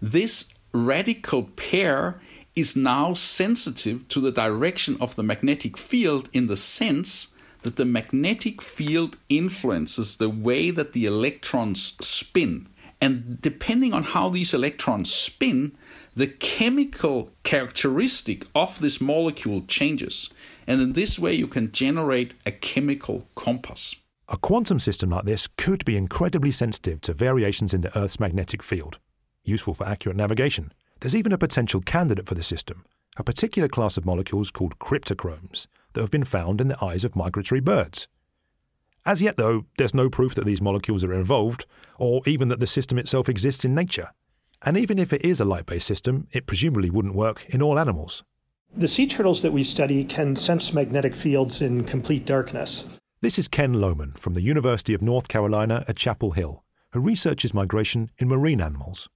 this 0.00 0.52
radical 0.72 1.44
pair 1.44 2.20
is 2.54 2.76
now 2.76 3.14
sensitive 3.14 4.06
to 4.08 4.20
the 4.20 4.32
direction 4.32 4.96
of 5.00 5.16
the 5.16 5.22
magnetic 5.22 5.76
field 5.76 6.28
in 6.32 6.46
the 6.46 6.56
sense 6.56 7.28
that 7.62 7.76
the 7.76 7.84
magnetic 7.84 8.60
field 8.60 9.16
influences 9.28 10.16
the 10.16 10.28
way 10.28 10.70
that 10.70 10.92
the 10.92 11.06
electrons 11.06 11.96
spin. 12.00 12.68
And 13.00 13.40
depending 13.40 13.92
on 13.92 14.02
how 14.02 14.28
these 14.28 14.54
electrons 14.54 15.12
spin, 15.12 15.76
the 16.14 16.26
chemical 16.26 17.30
characteristic 17.42 18.44
of 18.54 18.78
this 18.80 19.00
molecule 19.00 19.62
changes. 19.62 20.30
And 20.66 20.80
in 20.80 20.92
this 20.92 21.18
way, 21.18 21.32
you 21.32 21.48
can 21.48 21.72
generate 21.72 22.34
a 22.44 22.52
chemical 22.52 23.26
compass. 23.34 23.96
A 24.28 24.36
quantum 24.36 24.78
system 24.78 25.10
like 25.10 25.24
this 25.24 25.48
could 25.56 25.84
be 25.84 25.96
incredibly 25.96 26.52
sensitive 26.52 27.00
to 27.02 27.12
variations 27.12 27.74
in 27.74 27.80
the 27.80 27.96
Earth's 27.98 28.20
magnetic 28.20 28.62
field, 28.62 28.98
useful 29.42 29.74
for 29.74 29.86
accurate 29.86 30.16
navigation. 30.16 30.72
There's 31.02 31.16
even 31.16 31.32
a 31.32 31.38
potential 31.38 31.80
candidate 31.80 32.28
for 32.28 32.36
the 32.36 32.44
system, 32.44 32.84
a 33.16 33.24
particular 33.24 33.66
class 33.66 33.96
of 33.96 34.06
molecules 34.06 34.52
called 34.52 34.78
cryptochromes 34.78 35.66
that 35.94 36.00
have 36.00 36.12
been 36.12 36.22
found 36.22 36.60
in 36.60 36.68
the 36.68 36.80
eyes 36.80 37.02
of 37.02 37.16
migratory 37.16 37.60
birds. 37.60 38.06
As 39.04 39.20
yet, 39.20 39.36
though, 39.36 39.66
there's 39.78 39.96
no 39.96 40.08
proof 40.08 40.36
that 40.36 40.44
these 40.44 40.62
molecules 40.62 41.02
are 41.02 41.12
involved, 41.12 41.66
or 41.98 42.22
even 42.24 42.46
that 42.50 42.60
the 42.60 42.68
system 42.68 42.98
itself 42.98 43.28
exists 43.28 43.64
in 43.64 43.74
nature. 43.74 44.10
And 44.64 44.76
even 44.76 44.96
if 44.96 45.12
it 45.12 45.24
is 45.24 45.40
a 45.40 45.44
light 45.44 45.66
based 45.66 45.88
system, 45.88 46.28
it 46.30 46.46
presumably 46.46 46.88
wouldn't 46.88 47.16
work 47.16 47.46
in 47.48 47.60
all 47.60 47.80
animals. 47.80 48.22
The 48.76 48.86
sea 48.86 49.08
turtles 49.08 49.42
that 49.42 49.52
we 49.52 49.64
study 49.64 50.04
can 50.04 50.36
sense 50.36 50.72
magnetic 50.72 51.16
fields 51.16 51.60
in 51.62 51.82
complete 51.82 52.26
darkness. 52.26 52.84
This 53.22 53.40
is 53.40 53.48
Ken 53.48 53.72
Lohmann 53.74 54.16
from 54.16 54.34
the 54.34 54.40
University 54.40 54.94
of 54.94 55.02
North 55.02 55.26
Carolina 55.26 55.84
at 55.88 55.96
Chapel 55.96 56.30
Hill, 56.30 56.62
who 56.92 57.00
researches 57.00 57.52
migration 57.52 58.10
in 58.18 58.28
marine 58.28 58.60
animals. 58.60 59.08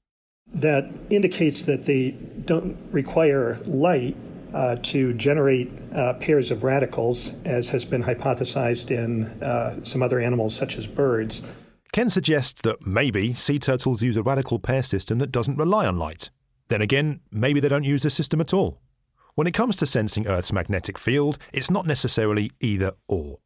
That 0.55 0.91
indicates 1.11 1.63
that 1.63 1.85
they 1.85 2.13
don't 2.45 2.77
require 2.91 3.59
light 3.67 4.17
uh, 4.55 4.77
to 4.77 5.13
generate 5.15 5.71
uh, 5.95 6.15
pairs 6.15 6.51
of 6.51 6.65
radicals, 6.65 7.33
as 7.45 7.69
has 7.69 7.85
been 7.85 8.03
hypothesized 8.03 8.91
in 8.91 9.25
uh, 9.43 9.85
some 9.85 10.03
other 10.03 10.19
animals, 10.19 10.55
such 10.55 10.79
as 10.79 10.87
birds. 10.87 11.47
Ken 11.93 12.09
suggests 12.09 12.63
that 12.63 12.87
maybe 12.87 13.35
sea 13.35 13.59
turtles 13.59 14.03
use 14.03 14.17
a 14.17 14.23
radical 14.23 14.59
pair 14.59 14.83
system 14.83 15.19
that 15.19 15.33
doesn't 15.33 15.57
rely 15.57 15.87
on 15.87 15.99
light. 15.99 16.31
Then 16.69 16.83
again, 16.83 17.21
maybe 17.31 17.61
they 17.61 17.69
don't 17.69 17.85
use 17.85 18.05
a 18.05 18.11
system 18.11 18.41
at 18.41 18.55
all. 18.55 18.81
When 19.35 19.47
it 19.47 19.55
comes 19.55 19.77
to 19.77 19.87
sensing 19.87 20.27
Earth's 20.27 20.53
magnetic 20.53 20.99
field, 20.99 21.39
it's 21.53 21.71
not 21.71 21.87
necessarily 21.87 22.51
either 22.61 22.93
or. 23.09 23.39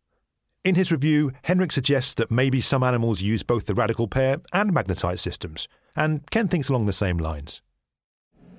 In 0.62 0.74
his 0.74 0.92
review, 0.92 1.32
Henrik 1.44 1.72
suggests 1.72 2.12
that 2.14 2.30
maybe 2.30 2.60
some 2.60 2.82
animals 2.82 3.22
use 3.22 3.42
both 3.42 3.64
the 3.64 3.74
radical 3.74 4.06
pair 4.06 4.42
and 4.52 4.74
magnetite 4.74 5.18
systems, 5.18 5.68
and 5.96 6.30
Ken 6.30 6.48
thinks 6.48 6.68
along 6.68 6.84
the 6.84 6.92
same 6.92 7.16
lines. 7.16 7.62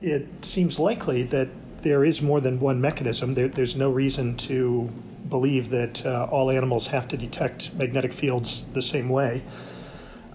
It 0.01 0.27
seems 0.43 0.79
likely 0.79 1.21
that 1.23 1.49
there 1.83 2.03
is 2.03 2.19
more 2.19 2.41
than 2.41 2.59
one 2.59 2.81
mechanism. 2.81 3.35
There, 3.35 3.47
there's 3.47 3.75
no 3.75 3.91
reason 3.91 4.35
to 4.37 4.89
believe 5.29 5.69
that 5.69 6.03
uh, 6.03 6.27
all 6.31 6.49
animals 6.49 6.87
have 6.87 7.07
to 7.09 7.17
detect 7.17 7.71
magnetic 7.75 8.13
fields 8.13 8.65
the 8.73 8.81
same 8.81 9.07
way. 9.07 9.43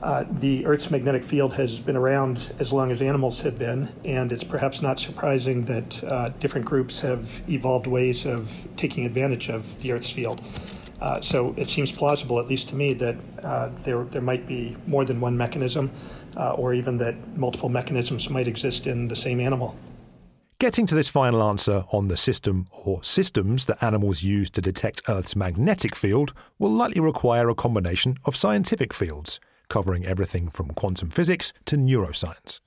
Uh, 0.00 0.24
the 0.30 0.64
Earth's 0.66 0.92
magnetic 0.92 1.24
field 1.24 1.54
has 1.54 1.80
been 1.80 1.96
around 1.96 2.54
as 2.60 2.72
long 2.72 2.92
as 2.92 3.02
animals 3.02 3.40
have 3.40 3.58
been, 3.58 3.88
and 4.04 4.30
it's 4.30 4.44
perhaps 4.44 4.82
not 4.82 5.00
surprising 5.00 5.64
that 5.64 6.04
uh, 6.04 6.28
different 6.38 6.64
groups 6.64 7.00
have 7.00 7.42
evolved 7.48 7.88
ways 7.88 8.24
of 8.24 8.68
taking 8.76 9.04
advantage 9.04 9.48
of 9.48 9.82
the 9.82 9.90
Earth's 9.90 10.12
field. 10.12 10.40
Uh, 11.00 11.20
so 11.20 11.54
it 11.56 11.68
seems 11.68 11.92
plausible, 11.92 12.38
at 12.38 12.46
least 12.46 12.68
to 12.70 12.76
me, 12.76 12.94
that 12.94 13.16
uh, 13.42 13.70
there, 13.84 14.04
there 14.04 14.22
might 14.22 14.46
be 14.46 14.76
more 14.86 15.04
than 15.04 15.20
one 15.20 15.36
mechanism, 15.36 15.90
uh, 16.36 16.52
or 16.54 16.72
even 16.74 16.96
that 16.98 17.36
multiple 17.36 17.68
mechanisms 17.68 18.30
might 18.30 18.48
exist 18.48 18.86
in 18.86 19.08
the 19.08 19.16
same 19.16 19.40
animal. 19.40 19.76
Getting 20.58 20.86
to 20.86 20.94
this 20.94 21.10
final 21.10 21.42
answer 21.42 21.84
on 21.92 22.08
the 22.08 22.16
system 22.16 22.66
or 22.70 23.04
systems 23.04 23.66
that 23.66 23.82
animals 23.82 24.22
use 24.22 24.48
to 24.50 24.62
detect 24.62 25.02
Earth's 25.06 25.36
magnetic 25.36 25.94
field 25.94 26.32
will 26.58 26.70
likely 26.70 27.00
require 27.00 27.50
a 27.50 27.54
combination 27.54 28.16
of 28.24 28.34
scientific 28.34 28.94
fields, 28.94 29.38
covering 29.68 30.06
everything 30.06 30.48
from 30.48 30.70
quantum 30.70 31.10
physics 31.10 31.52
to 31.66 31.76
neuroscience. 31.76 32.60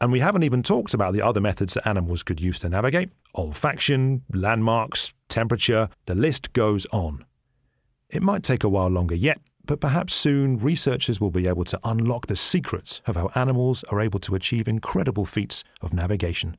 And 0.00 0.10
we 0.10 0.18
haven't 0.18 0.42
even 0.42 0.64
talked 0.64 0.94
about 0.94 1.12
the 1.12 1.22
other 1.22 1.40
methods 1.40 1.74
that 1.74 1.86
animals 1.86 2.24
could 2.24 2.40
use 2.40 2.58
to 2.60 2.68
navigate 2.68 3.10
olfaction, 3.36 4.22
landmarks, 4.32 5.12
temperature, 5.28 5.88
the 6.06 6.16
list 6.16 6.52
goes 6.52 6.86
on. 6.86 7.24
It 8.10 8.22
might 8.22 8.42
take 8.42 8.64
a 8.64 8.68
while 8.68 8.88
longer 8.88 9.14
yet, 9.14 9.38
but 9.66 9.80
perhaps 9.80 10.14
soon 10.14 10.58
researchers 10.58 11.20
will 11.20 11.30
be 11.30 11.46
able 11.46 11.64
to 11.64 11.78
unlock 11.84 12.26
the 12.26 12.36
secrets 12.36 13.02
of 13.06 13.16
how 13.16 13.30
animals 13.34 13.84
are 13.84 14.00
able 14.00 14.18
to 14.20 14.34
achieve 14.34 14.66
incredible 14.66 15.26
feats 15.26 15.62
of 15.82 15.92
navigation. 15.92 16.56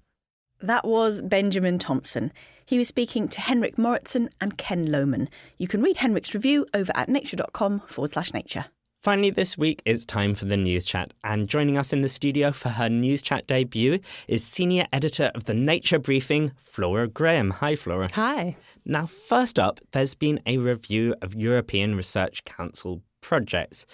That 0.62 0.86
was 0.86 1.22
Benjamin 1.22 1.80
Thompson. 1.80 2.32
He 2.66 2.78
was 2.78 2.88
speaking 2.88 3.28
to 3.30 3.42
Henrik 3.42 3.78
Mouritsen 3.78 4.30
and 4.40 4.58
Ken 4.58 4.86
Lohmann. 4.88 5.28
You 5.58 5.68
can 5.68 5.82
read 5.82 5.98
Henrik's 5.98 6.36
review 6.36 6.68
over 6.74 6.92
at 6.96 7.10
nature.com 7.10 7.82
forward 7.88 8.12
slash 8.12 8.34
nature. 8.34 8.66
Finally, 9.02 9.30
this 9.30 9.58
week 9.58 9.82
it's 9.86 10.04
time 10.04 10.36
for 10.36 10.44
the 10.44 10.58
news 10.58 10.86
chat, 10.86 11.14
and 11.24 11.48
joining 11.48 11.78
us 11.78 11.94
in 11.94 12.02
the 12.02 12.10
studio 12.10 12.52
for 12.52 12.68
her 12.68 12.90
news 12.90 13.22
chat 13.22 13.48
debut 13.48 13.98
is 14.28 14.44
senior 14.44 14.86
editor 14.92 15.32
of 15.36 15.46
the 15.46 15.54
Nature 15.54 16.00
Briefing, 16.00 16.52
Flora 16.58 17.08
Graham. 17.08 17.50
Hi, 17.52 17.78
Flora. 17.78 18.10
Hi. 18.16 18.58
Now, 18.84 19.06
first 19.06 19.58
up, 19.58 19.80
there's 19.94 20.16
been 20.16 20.42
a 20.46 20.58
review 20.58 21.16
of 21.22 21.34
European 21.34 21.96
Research 21.96 22.44
Council 22.44 23.02
projects. 23.22 23.86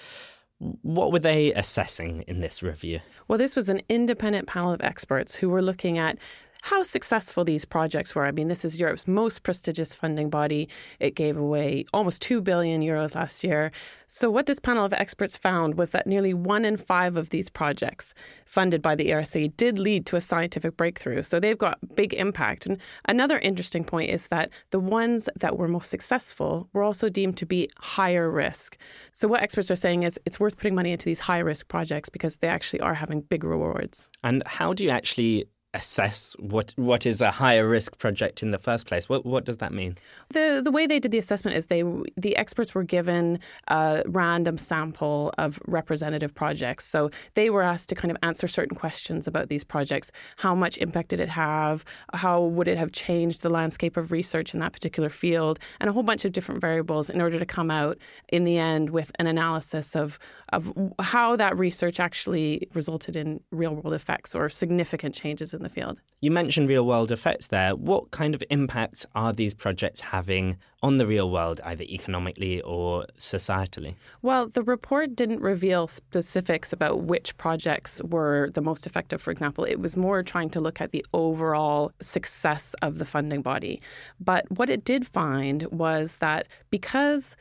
What 0.58 1.12
were 1.12 1.20
they 1.20 1.54
assessing 1.54 2.24
in 2.28 2.40
this 2.40 2.64
review? 2.64 3.00
Well, 3.28 3.38
this 3.38 3.56
was 3.56 3.70
an 3.70 3.84
independent 3.88 4.48
panel 4.48 4.72
of 4.72 4.82
experts 4.82 5.36
who 5.36 5.50
were 5.50 5.62
looking 5.62 6.00
at 6.00 6.18
how 6.66 6.82
successful 6.82 7.44
these 7.44 7.64
projects 7.64 8.16
were. 8.16 8.26
I 8.26 8.32
mean, 8.32 8.48
this 8.48 8.66
is 8.66 8.80
Europe's 8.80 9.08
most 9.08 9.44
prestigious 9.44 9.94
funding 9.94 10.32
body. 10.32 10.68
It 11.00 11.14
gave 11.14 11.38
away 11.38 11.86
almost 11.94 12.24
2 12.24 12.42
billion 12.42 12.82
euros 12.82 13.14
last 13.14 13.44
year. 13.44 13.72
So, 14.08 14.32
what 14.32 14.48
this 14.48 14.58
panel 14.58 14.84
of 14.84 14.92
experts 14.92 15.38
found 15.38 15.76
was 15.76 15.92
that 15.92 16.08
nearly 16.08 16.34
one 16.34 16.66
in 16.66 16.78
five 16.78 17.18
of 17.18 17.30
these 17.30 17.50
projects 17.50 18.16
funded 18.46 18.82
by 18.82 18.96
the 18.96 19.12
ERC 19.12 19.56
did 19.58 19.78
lead 19.78 20.08
to 20.08 20.16
a 20.16 20.22
scientific 20.22 20.76
breakthrough. 20.76 21.22
So, 21.22 21.40
they've 21.40 21.56
got 21.56 21.78
big 21.96 22.16
impact. 22.16 22.66
And 22.66 22.80
another 23.08 23.38
interesting 23.38 23.84
point 23.84 24.10
is 24.10 24.30
that 24.30 24.50
the 24.72 24.80
ones 24.80 25.30
that 25.36 25.60
were 25.60 25.68
most 25.68 25.92
successful 25.92 26.68
were 26.74 26.82
also 26.82 27.10
deemed 27.10 27.38
to 27.38 27.46
be 27.46 27.70
higher 27.78 28.28
risk. 28.28 28.76
So, 29.12 29.28
what 29.28 29.44
experts 29.44 29.70
are 29.70 29.76
saying 29.76 30.02
is 30.02 30.20
it's 30.26 30.40
worth 30.40 30.58
putting 30.58 30.74
money 30.74 30.92
into 30.92 31.06
these 31.06 31.20
high 31.20 31.44
risk 31.52 31.68
projects 31.68 32.10
because 32.10 32.38
they 32.38 32.48
actually 32.48 32.80
are 32.80 32.96
having 32.96 33.22
big 33.22 33.44
rewards. 33.44 34.10
And 34.24 34.42
how 34.48 34.74
do 34.74 34.84
you 34.84 34.90
actually 34.90 35.46
assess 35.76 36.36
what 36.40 36.74
what 36.78 37.06
is 37.06 37.22
a 37.22 37.32
higher 37.32 37.68
risk 37.68 37.98
project 37.98 38.42
in 38.42 38.52
the 38.52 38.58
first 38.58 38.88
place? 38.88 39.10
What 39.10 39.26
what 39.26 39.46
does 39.46 39.58
that 39.58 39.74
mean? 39.74 39.98
The 40.30 40.62
the 40.64 40.72
way 40.72 40.88
they 40.88 41.00
did 41.00 41.12
the 41.12 41.18
assessment 41.18 41.58
is 41.58 41.68
they 41.68 41.84
the 42.16 42.36
experts 42.38 42.74
were 42.74 42.84
given 42.84 43.40
a 43.68 44.04
random 44.08 44.58
sample 44.58 45.34
of 45.38 45.60
representative 45.68 46.34
projects. 46.34 46.86
So 46.86 47.12
they 47.34 47.50
were 47.50 47.62
asked 47.62 47.90
to 47.90 47.96
kind 47.96 48.12
of 48.12 48.18
answer 48.24 48.48
certain 48.48 48.76
questions 48.76 49.28
about 49.28 49.50
these 49.50 49.64
projects. 49.64 50.12
How 50.38 50.56
much 50.56 50.78
impact 50.78 51.10
did 51.10 51.20
it 51.20 51.30
have? 51.30 51.84
How 52.14 52.42
would 52.42 52.68
it 52.68 52.78
have 52.78 52.92
changed 52.94 53.42
the 53.42 53.50
landscape 53.50 53.98
of 53.98 54.12
research 54.12 54.54
in 54.54 54.62
that 54.62 54.72
particular 54.72 55.10
field? 55.10 55.60
And 55.80 55.90
a 55.90 55.94
whole 55.94 56.04
bunch 56.04 56.24
of 56.26 56.32
different 56.32 56.62
variables 56.62 57.10
in 57.10 57.22
order 57.22 57.38
to 57.38 57.46
come 57.46 57.70
out 57.70 57.98
in 58.30 58.46
the 58.46 58.58
end 58.58 58.92
with 58.92 59.12
an 59.20 59.28
analysis 59.28 59.96
of 59.96 60.18
of 60.54 60.74
how 61.00 61.36
that 61.36 61.58
research 61.58 62.00
actually 62.00 62.68
resulted 62.74 63.16
in 63.16 63.42
real 63.52 63.76
world 63.76 63.94
effects 63.94 64.36
or 64.36 64.48
significant 64.48 65.14
changes 65.14 65.54
in 65.54 65.65
the 65.66 65.70
field. 65.70 66.02
You 66.22 66.32
mentioned 66.32 66.70
real 66.70 66.88
world 66.88 67.12
effects 67.12 67.50
there. 67.50 67.76
What 67.76 68.12
kind 68.12 68.34
of 68.34 68.44
impacts 68.50 69.06
are 69.14 69.34
these 69.34 69.54
projects 69.54 70.00
having 70.00 70.58
on 70.82 70.98
the 70.98 71.06
real 71.06 71.30
world, 71.30 71.60
either 71.64 71.84
economically 71.84 72.62
or 72.62 73.06
societally? 73.18 73.96
Well, 74.22 74.48
the 74.48 74.64
report 74.64 75.16
didn't 75.16 75.42
reveal 75.42 75.88
specifics 75.88 76.72
about 76.72 77.02
which 77.02 77.38
projects 77.38 78.02
were 78.04 78.50
the 78.54 78.62
most 78.62 78.86
effective, 78.86 79.22
for 79.22 79.32
example. 79.32 79.66
It 79.66 79.80
was 79.80 79.98
more 79.98 80.24
trying 80.24 80.50
to 80.52 80.62
look 80.62 80.80
at 80.80 80.92
the 80.92 81.06
overall 81.14 81.92
success 82.02 82.74
of 82.82 82.98
the 82.98 83.06
funding 83.06 83.42
body. 83.42 83.82
But 84.20 84.50
what 84.58 84.70
it 84.70 84.86
did 84.86 85.06
find 85.06 85.64
was 85.72 86.18
that 86.18 86.48
because 86.70 87.36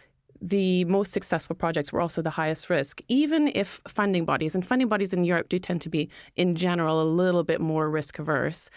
the 0.44 0.84
most 0.84 1.12
successful 1.12 1.56
projects 1.56 1.90
were 1.90 2.02
also 2.02 2.20
the 2.20 2.28
highest 2.28 2.68
risk, 2.68 3.00
even 3.08 3.50
if 3.54 3.80
funding 3.88 4.26
bodies, 4.26 4.54
and 4.54 4.64
funding 4.64 4.88
bodies 4.88 5.14
in 5.14 5.24
Europe 5.24 5.48
do 5.48 5.58
tend 5.58 5.80
to 5.80 5.88
be, 5.88 6.10
in 6.36 6.54
general, 6.54 7.00
a 7.00 7.08
little 7.22 7.44
bit 7.44 7.62
more 7.62 7.88
risk 7.88 8.18
averse. 8.18 8.68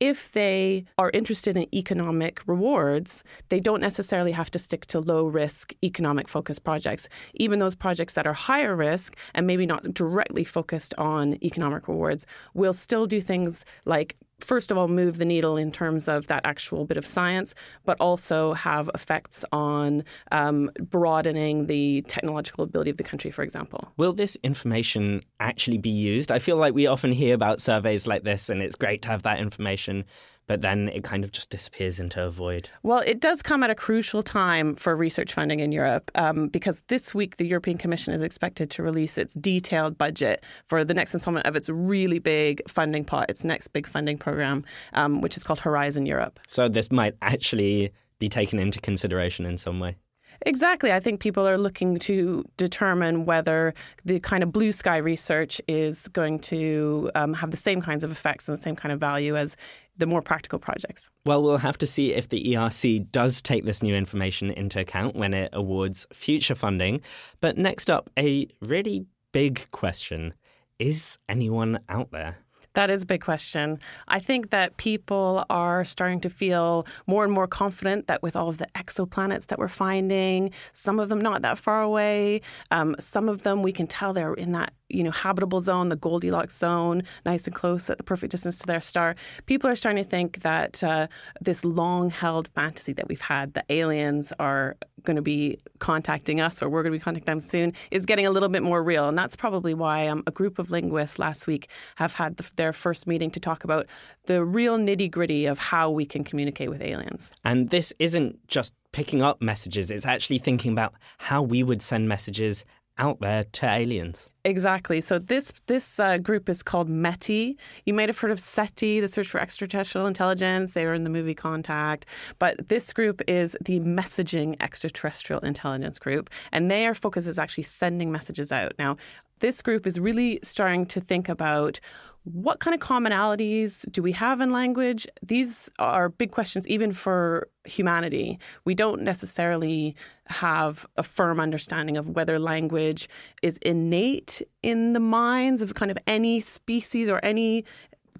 If 0.00 0.32
they 0.32 0.86
are 0.96 1.10
interested 1.12 1.58
in 1.58 1.66
economic 1.74 2.40
rewards, 2.46 3.22
they 3.50 3.60
don't 3.60 3.82
necessarily 3.82 4.32
have 4.32 4.50
to 4.52 4.58
stick 4.58 4.86
to 4.86 4.98
low 4.98 5.26
risk 5.26 5.74
economic 5.84 6.26
focused 6.26 6.64
projects. 6.64 7.06
Even 7.34 7.58
those 7.58 7.74
projects 7.74 8.14
that 8.14 8.26
are 8.26 8.32
higher 8.32 8.74
risk 8.74 9.14
and 9.34 9.46
maybe 9.46 9.66
not 9.66 9.92
directly 9.92 10.42
focused 10.42 10.94
on 10.96 11.36
economic 11.44 11.86
rewards 11.86 12.24
will 12.54 12.72
still 12.72 13.04
do 13.06 13.20
things 13.20 13.66
like 13.84 14.16
first 14.44 14.70
of 14.70 14.78
all, 14.78 14.88
move 14.88 15.18
the 15.18 15.24
needle 15.24 15.56
in 15.56 15.72
terms 15.72 16.08
of 16.08 16.26
that 16.26 16.42
actual 16.44 16.84
bit 16.84 16.96
of 16.96 17.06
science, 17.06 17.54
but 17.84 17.96
also 18.00 18.52
have 18.54 18.90
effects 18.94 19.44
on 19.52 20.04
um, 20.32 20.70
broadening 20.80 21.66
the 21.66 22.02
technological 22.02 22.64
ability 22.64 22.90
of 22.90 22.96
the 22.96 23.04
country, 23.04 23.30
for 23.30 23.42
example. 23.42 23.92
Will 23.96 24.12
this 24.12 24.36
information 24.42 25.22
actually 25.38 25.78
be 25.78 25.90
used? 25.90 26.30
I 26.30 26.38
feel 26.38 26.56
like 26.56 26.74
we 26.74 26.86
often 26.86 27.12
hear 27.12 27.34
about 27.34 27.60
surveys 27.60 28.06
like 28.06 28.24
this, 28.24 28.48
and 28.48 28.62
it's 28.62 28.76
great 28.76 29.02
to 29.02 29.08
have 29.08 29.22
that 29.22 29.40
information 29.40 30.04
but 30.50 30.62
then 30.62 30.88
it 30.88 31.04
kind 31.04 31.22
of 31.22 31.30
just 31.30 31.48
disappears 31.48 32.00
into 32.00 32.20
a 32.20 32.28
void. 32.28 32.68
Well, 32.82 33.04
it 33.06 33.20
does 33.20 33.40
come 33.40 33.62
at 33.62 33.70
a 33.70 33.74
crucial 33.76 34.20
time 34.20 34.74
for 34.74 34.96
research 34.96 35.32
funding 35.32 35.60
in 35.60 35.70
Europe 35.70 36.10
um, 36.16 36.48
because 36.48 36.82
this 36.88 37.14
week 37.14 37.36
the 37.36 37.46
European 37.46 37.78
Commission 37.78 38.12
is 38.12 38.20
expected 38.20 38.68
to 38.70 38.82
release 38.82 39.16
its 39.16 39.34
detailed 39.34 39.96
budget 39.96 40.42
for 40.66 40.82
the 40.82 40.92
next 40.92 41.14
installment 41.14 41.46
of 41.46 41.54
its 41.54 41.68
really 41.68 42.18
big 42.18 42.68
funding 42.68 43.04
pot, 43.04 43.30
its 43.30 43.44
next 43.44 43.68
big 43.68 43.86
funding 43.86 44.18
program, 44.18 44.64
um, 44.94 45.20
which 45.20 45.36
is 45.36 45.44
called 45.44 45.60
Horizon 45.60 46.04
Europe. 46.04 46.40
So 46.48 46.68
this 46.68 46.90
might 46.90 47.14
actually 47.22 47.92
be 48.18 48.28
taken 48.28 48.58
into 48.58 48.80
consideration 48.80 49.46
in 49.46 49.56
some 49.56 49.78
way. 49.78 49.98
Exactly. 50.46 50.92
I 50.92 51.00
think 51.00 51.20
people 51.20 51.46
are 51.46 51.58
looking 51.58 51.98
to 52.00 52.44
determine 52.56 53.26
whether 53.26 53.74
the 54.04 54.20
kind 54.20 54.42
of 54.42 54.52
blue 54.52 54.72
sky 54.72 54.96
research 54.96 55.60
is 55.68 56.08
going 56.08 56.38
to 56.40 57.10
um, 57.14 57.34
have 57.34 57.50
the 57.50 57.56
same 57.56 57.80
kinds 57.82 58.04
of 58.04 58.10
effects 58.10 58.48
and 58.48 58.56
the 58.56 58.60
same 58.60 58.76
kind 58.76 58.92
of 58.92 59.00
value 59.00 59.36
as 59.36 59.56
the 59.96 60.06
more 60.06 60.22
practical 60.22 60.58
projects. 60.58 61.10
Well, 61.26 61.42
we'll 61.42 61.58
have 61.58 61.78
to 61.78 61.86
see 61.86 62.14
if 62.14 62.28
the 62.30 62.54
ERC 62.54 63.10
does 63.12 63.42
take 63.42 63.64
this 63.64 63.82
new 63.82 63.94
information 63.94 64.50
into 64.50 64.80
account 64.80 65.14
when 65.14 65.34
it 65.34 65.50
awards 65.52 66.06
future 66.12 66.54
funding. 66.54 67.02
But 67.40 67.58
next 67.58 67.90
up, 67.90 68.10
a 68.18 68.48
really 68.62 69.04
big 69.32 69.70
question 69.70 70.34
Is 70.78 71.18
anyone 71.28 71.80
out 71.88 72.10
there? 72.10 72.38
That 72.74 72.88
is 72.88 73.02
a 73.02 73.06
big 73.06 73.20
question. 73.20 73.80
I 74.06 74.20
think 74.20 74.50
that 74.50 74.76
people 74.76 75.44
are 75.50 75.84
starting 75.84 76.20
to 76.20 76.30
feel 76.30 76.86
more 77.06 77.24
and 77.24 77.32
more 77.32 77.48
confident 77.48 78.06
that 78.06 78.22
with 78.22 78.36
all 78.36 78.48
of 78.48 78.58
the 78.58 78.66
exoplanets 78.76 79.46
that 79.46 79.58
we're 79.58 79.68
finding, 79.68 80.52
some 80.72 81.00
of 81.00 81.08
them 81.08 81.20
not 81.20 81.42
that 81.42 81.58
far 81.58 81.82
away, 81.82 82.42
um, 82.70 82.94
some 83.00 83.28
of 83.28 83.42
them 83.42 83.62
we 83.62 83.72
can 83.72 83.88
tell 83.88 84.12
they're 84.12 84.34
in 84.34 84.52
that 84.52 84.72
you 84.90 85.02
know 85.02 85.10
habitable 85.10 85.60
zone, 85.60 85.88
the 85.88 85.96
Goldilocks 85.96 86.56
zone, 86.56 87.02
nice 87.24 87.46
and 87.46 87.54
close 87.54 87.88
at 87.90 87.98
the 87.98 88.04
perfect 88.04 88.32
distance 88.32 88.58
to 88.58 88.66
their 88.66 88.80
star. 88.80 89.16
People 89.46 89.70
are 89.70 89.76
starting 89.76 90.02
to 90.02 90.08
think 90.08 90.42
that 90.42 90.82
uh, 90.82 91.06
this 91.40 91.64
long-held 91.64 92.48
fantasy 92.48 92.92
that 92.94 93.08
we've 93.08 93.20
had, 93.20 93.54
the 93.54 93.64
aliens 93.68 94.32
are 94.38 94.76
going 95.02 95.16
to 95.16 95.22
be 95.22 95.58
contacting 95.78 96.40
us, 96.40 96.62
or 96.62 96.68
we're 96.68 96.82
going 96.82 96.92
to 96.92 96.98
be 96.98 97.02
contacting 97.02 97.32
them 97.32 97.40
soon, 97.40 97.72
is 97.90 98.04
getting 98.04 98.26
a 98.26 98.30
little 98.30 98.48
bit 98.48 98.62
more 98.62 98.82
real, 98.82 99.08
and 99.08 99.16
that's 99.16 99.36
probably 99.36 99.74
why 99.74 100.06
um, 100.06 100.22
a 100.26 100.30
group 100.30 100.58
of 100.58 100.70
linguists 100.70 101.18
last 101.18 101.46
week 101.46 101.70
have 101.96 102.12
had 102.12 102.36
the, 102.36 102.50
their 102.56 102.72
first 102.72 103.06
meeting 103.06 103.30
to 103.30 103.40
talk 103.40 103.64
about 103.64 103.86
the 104.26 104.44
real 104.44 104.78
nitty-gritty 104.78 105.46
of 105.46 105.58
how 105.58 105.90
we 105.90 106.04
can 106.04 106.24
communicate 106.24 106.68
with 106.68 106.82
aliens. 106.82 107.32
And 107.44 107.70
this 107.70 107.92
isn't 107.98 108.46
just 108.48 108.74
picking 108.92 109.22
up 109.22 109.40
messages; 109.40 109.90
it's 109.90 110.06
actually 110.06 110.38
thinking 110.38 110.72
about 110.72 110.94
how 111.18 111.42
we 111.42 111.62
would 111.62 111.80
send 111.80 112.08
messages 112.08 112.64
out 112.98 113.20
there 113.20 113.44
to 113.44 113.66
aliens. 113.66 114.30
Exactly. 114.44 115.00
So 115.00 115.18
this 115.18 115.52
this 115.66 116.00
uh, 116.00 116.18
group 116.18 116.48
is 116.48 116.62
called 116.62 116.88
METI. 116.88 117.56
You 117.84 117.94
might 117.94 118.08
have 118.08 118.18
heard 118.18 118.30
of 118.30 118.40
SETI, 118.40 119.00
the 119.00 119.08
Search 119.08 119.28
for 119.28 119.40
Extraterrestrial 119.40 120.06
Intelligence. 120.06 120.72
They 120.72 120.86
were 120.86 120.94
in 120.94 121.04
the 121.04 121.10
movie 121.10 121.34
Contact. 121.34 122.06
But 122.38 122.68
this 122.68 122.92
group 122.92 123.20
is 123.28 123.56
the 123.60 123.80
Messaging 123.80 124.56
Extraterrestrial 124.60 125.40
Intelligence 125.40 125.98
Group, 125.98 126.30
and 126.52 126.70
their 126.70 126.94
focus 126.94 127.26
is 127.26 127.38
actually 127.38 127.64
sending 127.64 128.10
messages 128.10 128.50
out. 128.52 128.72
Now, 128.78 128.96
this 129.40 129.60
group 129.62 129.86
is 129.86 129.98
really 129.98 130.38
starting 130.42 130.86
to 130.86 131.00
think 131.00 131.28
about 131.28 131.80
what 132.24 132.60
kind 132.60 132.74
of 132.74 132.80
commonalities 132.86 133.90
do 133.90 134.02
we 134.02 134.12
have 134.12 134.40
in 134.40 134.52
language? 134.52 135.06
These 135.22 135.70
are 135.78 136.10
big 136.10 136.30
questions, 136.32 136.68
even 136.68 136.92
for 136.92 137.48
humanity. 137.64 138.38
We 138.64 138.74
don't 138.74 139.02
necessarily 139.02 139.96
have 140.28 140.86
a 140.96 141.02
firm 141.02 141.40
understanding 141.40 141.96
of 141.96 142.10
whether 142.10 142.38
language 142.38 143.08
is 143.42 143.56
innate 143.58 144.42
in 144.62 144.92
the 144.92 145.00
minds 145.00 145.62
of 145.62 145.74
kind 145.74 145.90
of 145.90 145.98
any 146.06 146.40
species 146.40 147.08
or 147.08 147.24
any 147.24 147.64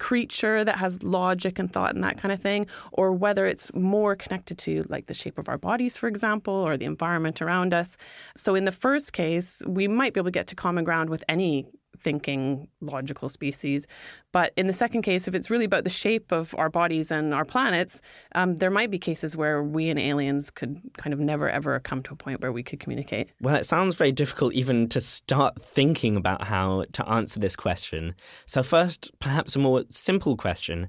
creature 0.00 0.64
that 0.64 0.78
has 0.78 1.02
logic 1.04 1.60
and 1.60 1.72
thought 1.72 1.94
and 1.94 2.02
that 2.02 2.18
kind 2.18 2.32
of 2.32 2.40
thing, 2.40 2.66
or 2.90 3.12
whether 3.12 3.46
it's 3.46 3.72
more 3.74 4.16
connected 4.16 4.58
to 4.58 4.84
like 4.88 5.06
the 5.06 5.14
shape 5.14 5.38
of 5.38 5.48
our 5.48 5.58
bodies, 5.58 5.96
for 5.96 6.08
example, 6.08 6.54
or 6.54 6.76
the 6.76 6.86
environment 6.86 7.40
around 7.40 7.72
us. 7.72 7.96
So 8.34 8.56
in 8.56 8.64
the 8.64 8.72
first 8.72 9.12
case, 9.12 9.62
we 9.66 9.86
might 9.86 10.12
be 10.12 10.18
able 10.18 10.26
to 10.26 10.32
get 10.32 10.48
to 10.48 10.56
common 10.56 10.82
ground 10.82 11.08
with 11.10 11.22
any 11.28 11.66
thinking 11.98 12.68
logical 12.80 13.28
species. 13.28 13.86
But 14.32 14.52
in 14.56 14.66
the 14.66 14.72
second 14.72 15.02
case, 15.02 15.28
if 15.28 15.34
it's 15.34 15.50
really 15.50 15.64
about 15.64 15.84
the 15.84 15.90
shape 15.90 16.32
of 16.32 16.54
our 16.56 16.68
bodies 16.68 17.10
and 17.10 17.34
our 17.34 17.44
planets, 17.44 18.00
um, 18.34 18.56
there 18.56 18.70
might 18.70 18.90
be 18.90 18.98
cases 18.98 19.36
where 19.36 19.62
we 19.62 19.88
and 19.88 19.98
aliens 19.98 20.50
could 20.50 20.80
kind 20.96 21.12
of 21.12 21.20
never 21.20 21.48
ever 21.48 21.78
come 21.80 22.02
to 22.04 22.12
a 22.12 22.16
point 22.16 22.40
where 22.40 22.52
we 22.52 22.62
could 22.62 22.80
communicate. 22.80 23.30
Well, 23.40 23.56
it 23.56 23.66
sounds 23.66 23.96
very 23.96 24.12
difficult 24.12 24.54
even 24.54 24.88
to 24.90 25.00
start 25.00 25.60
thinking 25.60 26.16
about 26.16 26.44
how 26.44 26.84
to 26.92 27.08
answer 27.08 27.40
this 27.40 27.56
question. 27.56 28.14
So, 28.46 28.62
first, 28.62 29.10
perhaps 29.18 29.56
a 29.56 29.58
more 29.58 29.84
simple 29.90 30.36
question. 30.36 30.88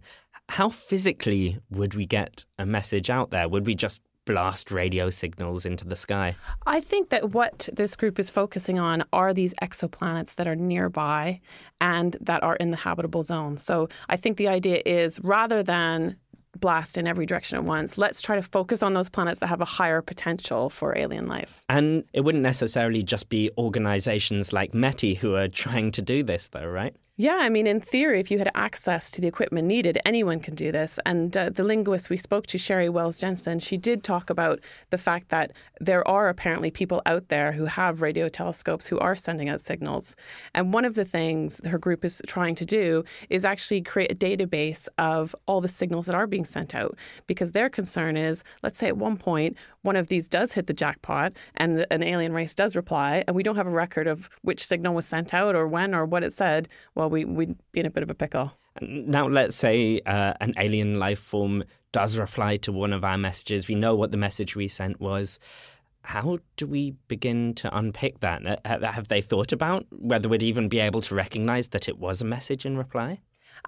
How 0.49 0.69
physically 0.69 1.59
would 1.69 1.93
we 1.93 2.05
get 2.05 2.45
a 2.57 2.65
message 2.65 3.09
out 3.09 3.31
there? 3.31 3.47
Would 3.47 3.65
we 3.65 3.75
just 3.75 4.01
blast 4.25 4.71
radio 4.71 5.09
signals 5.09 5.65
into 5.65 5.87
the 5.87 5.95
sky. 5.95 6.35
I 6.65 6.79
think 6.79 7.09
that 7.09 7.31
what 7.31 7.69
this 7.73 7.95
group 7.95 8.19
is 8.19 8.29
focusing 8.29 8.79
on 8.79 9.03
are 9.11 9.33
these 9.33 9.53
exoplanets 9.61 10.35
that 10.35 10.47
are 10.47 10.55
nearby 10.55 11.41
and 11.79 12.15
that 12.21 12.43
are 12.43 12.55
in 12.57 12.71
the 12.71 12.77
habitable 12.77 13.23
zone. 13.23 13.57
So 13.57 13.89
I 14.09 14.17
think 14.17 14.37
the 14.37 14.47
idea 14.47 14.81
is 14.85 15.19
rather 15.23 15.63
than 15.63 16.17
blast 16.59 16.97
in 16.97 17.07
every 17.07 17.25
direction 17.25 17.57
at 17.57 17.63
once. 17.63 17.97
Let's 17.97 18.21
try 18.21 18.35
to 18.35 18.41
focus 18.41 18.83
on 18.83 18.93
those 18.93 19.09
planets 19.09 19.39
that 19.39 19.47
have 19.47 19.61
a 19.61 19.65
higher 19.65 20.01
potential 20.01 20.69
for 20.69 20.97
alien 20.97 21.27
life. 21.27 21.61
And 21.69 22.03
it 22.13 22.21
wouldn't 22.21 22.43
necessarily 22.43 23.03
just 23.03 23.29
be 23.29 23.49
organizations 23.57 24.51
like 24.51 24.73
METI 24.73 25.17
who 25.17 25.35
are 25.35 25.47
trying 25.47 25.91
to 25.91 26.01
do 26.01 26.23
this, 26.23 26.49
though, 26.49 26.65
right? 26.65 26.95
Yeah, 27.21 27.37
I 27.39 27.49
mean, 27.49 27.67
in 27.67 27.81
theory, 27.81 28.19
if 28.19 28.31
you 28.31 28.39
had 28.39 28.49
access 28.55 29.11
to 29.11 29.21
the 29.21 29.27
equipment 29.27 29.67
needed, 29.67 29.99
anyone 30.05 30.39
can 30.39 30.55
do 30.55 30.71
this. 30.71 30.99
And 31.05 31.37
uh, 31.37 31.51
the 31.51 31.63
linguist 31.63 32.09
we 32.09 32.17
spoke 32.17 32.47
to, 32.47 32.57
Sheri 32.57 32.89
Wells 32.89 33.19
Jensen, 33.19 33.59
she 33.59 33.77
did 33.77 34.03
talk 34.03 34.31
about 34.31 34.59
the 34.89 34.97
fact 34.97 35.29
that 35.29 35.51
there 35.79 36.07
are 36.07 36.29
apparently 36.29 36.71
people 36.71 36.99
out 37.05 37.27
there 37.27 37.51
who 37.51 37.65
have 37.65 38.01
radio 38.01 38.27
telescopes 38.27 38.87
who 38.87 38.97
are 38.97 39.15
sending 39.15 39.49
out 39.49 39.61
signals. 39.61 40.15
And 40.55 40.73
one 40.73 40.83
of 40.83 40.95
the 40.95 41.05
things 41.05 41.61
her 41.63 41.77
group 41.77 42.03
is 42.03 42.23
trying 42.25 42.55
to 42.55 42.65
do 42.65 43.03
is 43.29 43.45
actually 43.45 43.83
create 43.83 44.11
a 44.11 44.15
database 44.15 44.87
of 44.97 45.35
all 45.45 45.61
the 45.61 45.67
signals 45.67 46.07
that 46.07 46.15
are 46.15 46.25
being 46.25 46.43
sent 46.43 46.73
out. 46.73 46.97
Because 47.27 47.51
their 47.51 47.69
concern 47.69 48.17
is, 48.17 48.43
let's 48.63 48.79
say 48.79 48.87
at 48.87 48.97
one 48.97 49.15
point, 49.15 49.57
one 49.81 49.95
of 49.95 50.07
these 50.07 50.27
does 50.27 50.53
hit 50.53 50.67
the 50.67 50.73
jackpot 50.73 51.33
and 51.55 51.85
an 51.91 52.03
alien 52.03 52.33
race 52.33 52.53
does 52.53 52.75
reply, 52.75 53.23
and 53.27 53.35
we 53.35 53.43
don't 53.43 53.55
have 53.55 53.67
a 53.67 53.71
record 53.71 54.07
of 54.07 54.29
which 54.41 54.65
signal 54.65 54.93
was 54.93 55.05
sent 55.05 55.33
out 55.33 55.55
or 55.55 55.67
when 55.67 55.95
or 55.95 56.05
what 56.05 56.23
it 56.23 56.33
said. 56.33 56.67
Well, 56.95 57.09
we, 57.09 57.25
we'd 57.25 57.55
be 57.71 57.79
in 57.79 57.85
a 57.85 57.91
bit 57.91 58.03
of 58.03 58.11
a 58.11 58.15
pickle. 58.15 58.53
Now, 58.79 59.27
let's 59.27 59.55
say 59.55 59.99
uh, 60.05 60.33
an 60.39 60.53
alien 60.57 60.97
life 60.97 61.19
form 61.19 61.63
does 61.91 62.17
reply 62.17 62.57
to 62.57 62.71
one 62.71 62.93
of 62.93 63.03
our 63.03 63.17
messages. 63.17 63.67
We 63.67 63.75
know 63.75 63.95
what 63.95 64.11
the 64.11 64.17
message 64.17 64.55
we 64.55 64.67
sent 64.67 65.01
was. 65.01 65.39
How 66.03 66.39
do 66.55 66.65
we 66.65 66.95
begin 67.07 67.53
to 67.55 67.77
unpick 67.77 68.21
that? 68.21 68.65
Uh, 68.65 68.91
have 68.91 69.09
they 69.09 69.21
thought 69.21 69.51
about 69.51 69.85
whether 69.91 70.29
we'd 70.29 70.41
even 70.41 70.69
be 70.69 70.79
able 70.79 71.01
to 71.01 71.15
recognize 71.15 71.69
that 71.69 71.89
it 71.89 71.99
was 71.99 72.21
a 72.21 72.25
message 72.25 72.65
in 72.65 72.77
reply? 72.77 73.19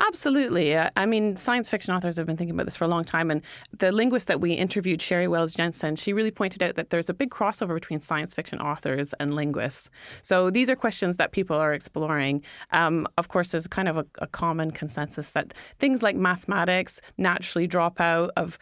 Absolutely. 0.01 0.75
Uh, 0.75 0.89
I 0.95 1.05
mean, 1.05 1.35
science 1.35 1.69
fiction 1.69 1.93
authors 1.93 2.17
have 2.17 2.25
been 2.25 2.37
thinking 2.37 2.55
about 2.55 2.65
this 2.65 2.75
for 2.75 2.85
a 2.85 2.87
long 2.87 3.03
time. 3.03 3.29
And 3.29 3.41
the 3.77 3.91
linguist 3.91 4.27
that 4.27 4.41
we 4.41 4.53
interviewed, 4.53 4.99
Sheri 4.99 5.29
Wells 5.29 5.53
Jensen, 5.53 5.95
she 5.95 6.13
really 6.13 6.31
pointed 6.31 6.63
out 6.63 6.75
that 6.75 6.89
there's 6.89 7.09
a 7.09 7.13
big 7.13 7.29
crossover 7.29 7.75
between 7.75 7.99
science 7.99 8.33
fiction 8.33 8.59
authors 8.59 9.13
and 9.19 9.35
linguists. 9.35 9.89
So 10.21 10.49
these 10.49 10.69
are 10.69 10.75
questions 10.75 11.17
that 11.17 11.31
people 11.31 11.57
are 11.57 11.73
exploring. 11.73 12.43
Um, 12.71 13.07
of 13.17 13.27
course, 13.27 13.51
there's 13.51 13.67
kind 13.67 13.87
of 13.87 13.97
a, 13.97 14.05
a 14.19 14.27
common 14.27 14.71
consensus 14.71 15.31
that 15.31 15.53
things 15.79 16.01
like 16.01 16.15
mathematics 16.15 16.99
naturally 17.17 17.67
drop 17.67 18.01
out 18.01 18.31
of 18.35 18.57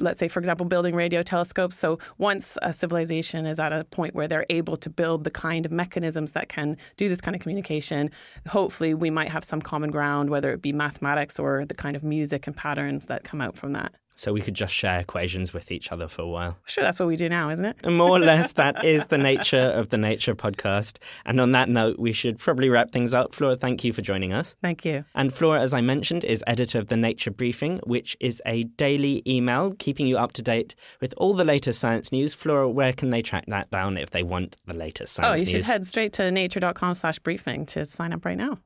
let's 0.00 0.20
say, 0.20 0.28
for 0.28 0.38
example, 0.38 0.66
building 0.66 0.94
radio 0.94 1.22
telescopes. 1.22 1.78
So 1.78 1.98
once 2.18 2.58
a 2.62 2.72
civilization 2.72 3.46
is 3.46 3.58
at 3.58 3.72
a 3.72 3.84
point 3.84 4.14
where 4.14 4.28
they're 4.28 4.46
able 4.50 4.76
to 4.78 4.90
build 4.90 5.24
the 5.24 5.30
kind 5.30 5.66
of 5.66 5.72
mechanisms 5.72 6.32
that 6.32 6.48
can 6.48 6.76
do 6.96 7.08
this 7.08 7.20
kind 7.20 7.34
of 7.34 7.40
communication, 7.40 8.10
hopefully 8.48 8.94
we 8.94 9.10
might 9.10 9.28
have 9.28 9.44
some 9.44 9.60
common 9.62 9.90
ground, 9.90 10.30
whether 10.30 10.52
it 10.52 10.62
be 10.62 10.72
mathematics 10.72 11.38
or 11.38 11.64
the 11.64 11.74
kind 11.74 11.96
of 11.96 12.04
music 12.04 12.46
and 12.46 12.56
patterns 12.56 13.06
that 13.06 13.24
come 13.24 13.40
out 13.40 13.56
from 13.56 13.72
that. 13.72 13.92
So 14.14 14.32
we 14.32 14.40
could 14.40 14.54
just 14.54 14.74
share 14.74 15.00
equations 15.00 15.52
with 15.52 15.70
each 15.70 15.90
other 15.90 16.08
for 16.08 16.22
a 16.22 16.28
while. 16.28 16.58
Sure, 16.64 16.84
that's 16.84 16.98
what 16.98 17.08
we 17.08 17.16
do 17.16 17.28
now, 17.28 17.50
isn't 17.50 17.64
it? 17.64 17.76
And 17.82 17.96
more 17.96 18.10
or 18.10 18.18
less, 18.18 18.52
that 18.52 18.84
is 18.84 19.06
the 19.06 19.18
nature 19.18 19.72
of 19.74 19.88
the 19.88 19.98
Nature 19.98 20.34
podcast. 20.34 20.98
And 21.24 21.40
on 21.40 21.52
that 21.52 21.68
note, 21.68 21.98
we 21.98 22.12
should 22.12 22.38
probably 22.38 22.68
wrap 22.68 22.90
things 22.90 23.14
up. 23.14 23.34
Flora, 23.34 23.56
thank 23.56 23.84
you 23.84 23.92
for 23.92 24.02
joining 24.02 24.32
us. 24.32 24.54
Thank 24.62 24.84
you. 24.84 25.04
And 25.14 25.32
Flora, 25.32 25.60
as 25.60 25.74
I 25.74 25.80
mentioned, 25.80 26.24
is 26.24 26.44
editor 26.46 26.78
of 26.78 26.88
the 26.88 26.96
Nature 26.96 27.30
Briefing, 27.30 27.80
which 27.84 28.16
is 28.20 28.42
a 28.46 28.64
daily 28.64 29.22
email 29.26 29.72
keeping 29.78 30.06
you 30.06 30.18
up 30.18 30.32
to 30.32 30.42
date 30.42 30.74
with 31.00 31.14
all 31.16 31.34
the 31.34 31.44
latest 31.44 31.80
science 31.80 32.12
news. 32.12 32.34
Flora, 32.34 32.68
where 32.68 32.92
can 32.92 33.10
they 33.10 33.22
track 33.22 33.44
that 33.48 33.70
down 33.70 33.96
if 33.96 34.10
they 34.10 34.22
want 34.22 34.56
the 34.66 34.74
latest 34.74 35.18
oh, 35.18 35.22
science 35.22 35.40
news? 35.40 35.48
Oh, 35.48 35.50
you 35.50 35.56
news? 35.56 35.64
should 35.64 35.72
head 35.72 35.86
straight 35.86 36.12
to 36.14 36.30
nature.com 36.30 36.94
slash 36.94 37.18
briefing 37.18 37.66
to 37.66 37.84
sign 37.84 38.12
up 38.12 38.24
right 38.24 38.36
now. 38.36 38.58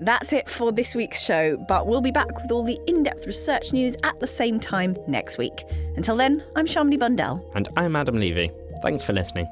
That's 0.00 0.32
it 0.32 0.48
for 0.48 0.72
this 0.72 0.94
week's 0.94 1.22
show, 1.22 1.58
but 1.68 1.86
we'll 1.86 2.00
be 2.00 2.10
back 2.10 2.40
with 2.40 2.50
all 2.50 2.64
the 2.64 2.78
in 2.86 3.02
depth 3.02 3.26
research 3.26 3.72
news 3.72 3.96
at 4.02 4.18
the 4.18 4.26
same 4.26 4.58
time 4.58 4.96
next 5.06 5.36
week. 5.36 5.64
Until 5.96 6.16
then, 6.16 6.42
I'm 6.56 6.66
Shamini 6.66 6.98
Bundell. 6.98 7.44
And 7.54 7.68
I'm 7.76 7.94
Adam 7.94 8.18
Levy. 8.18 8.50
Thanks 8.82 9.02
for 9.02 9.12
listening. 9.12 9.46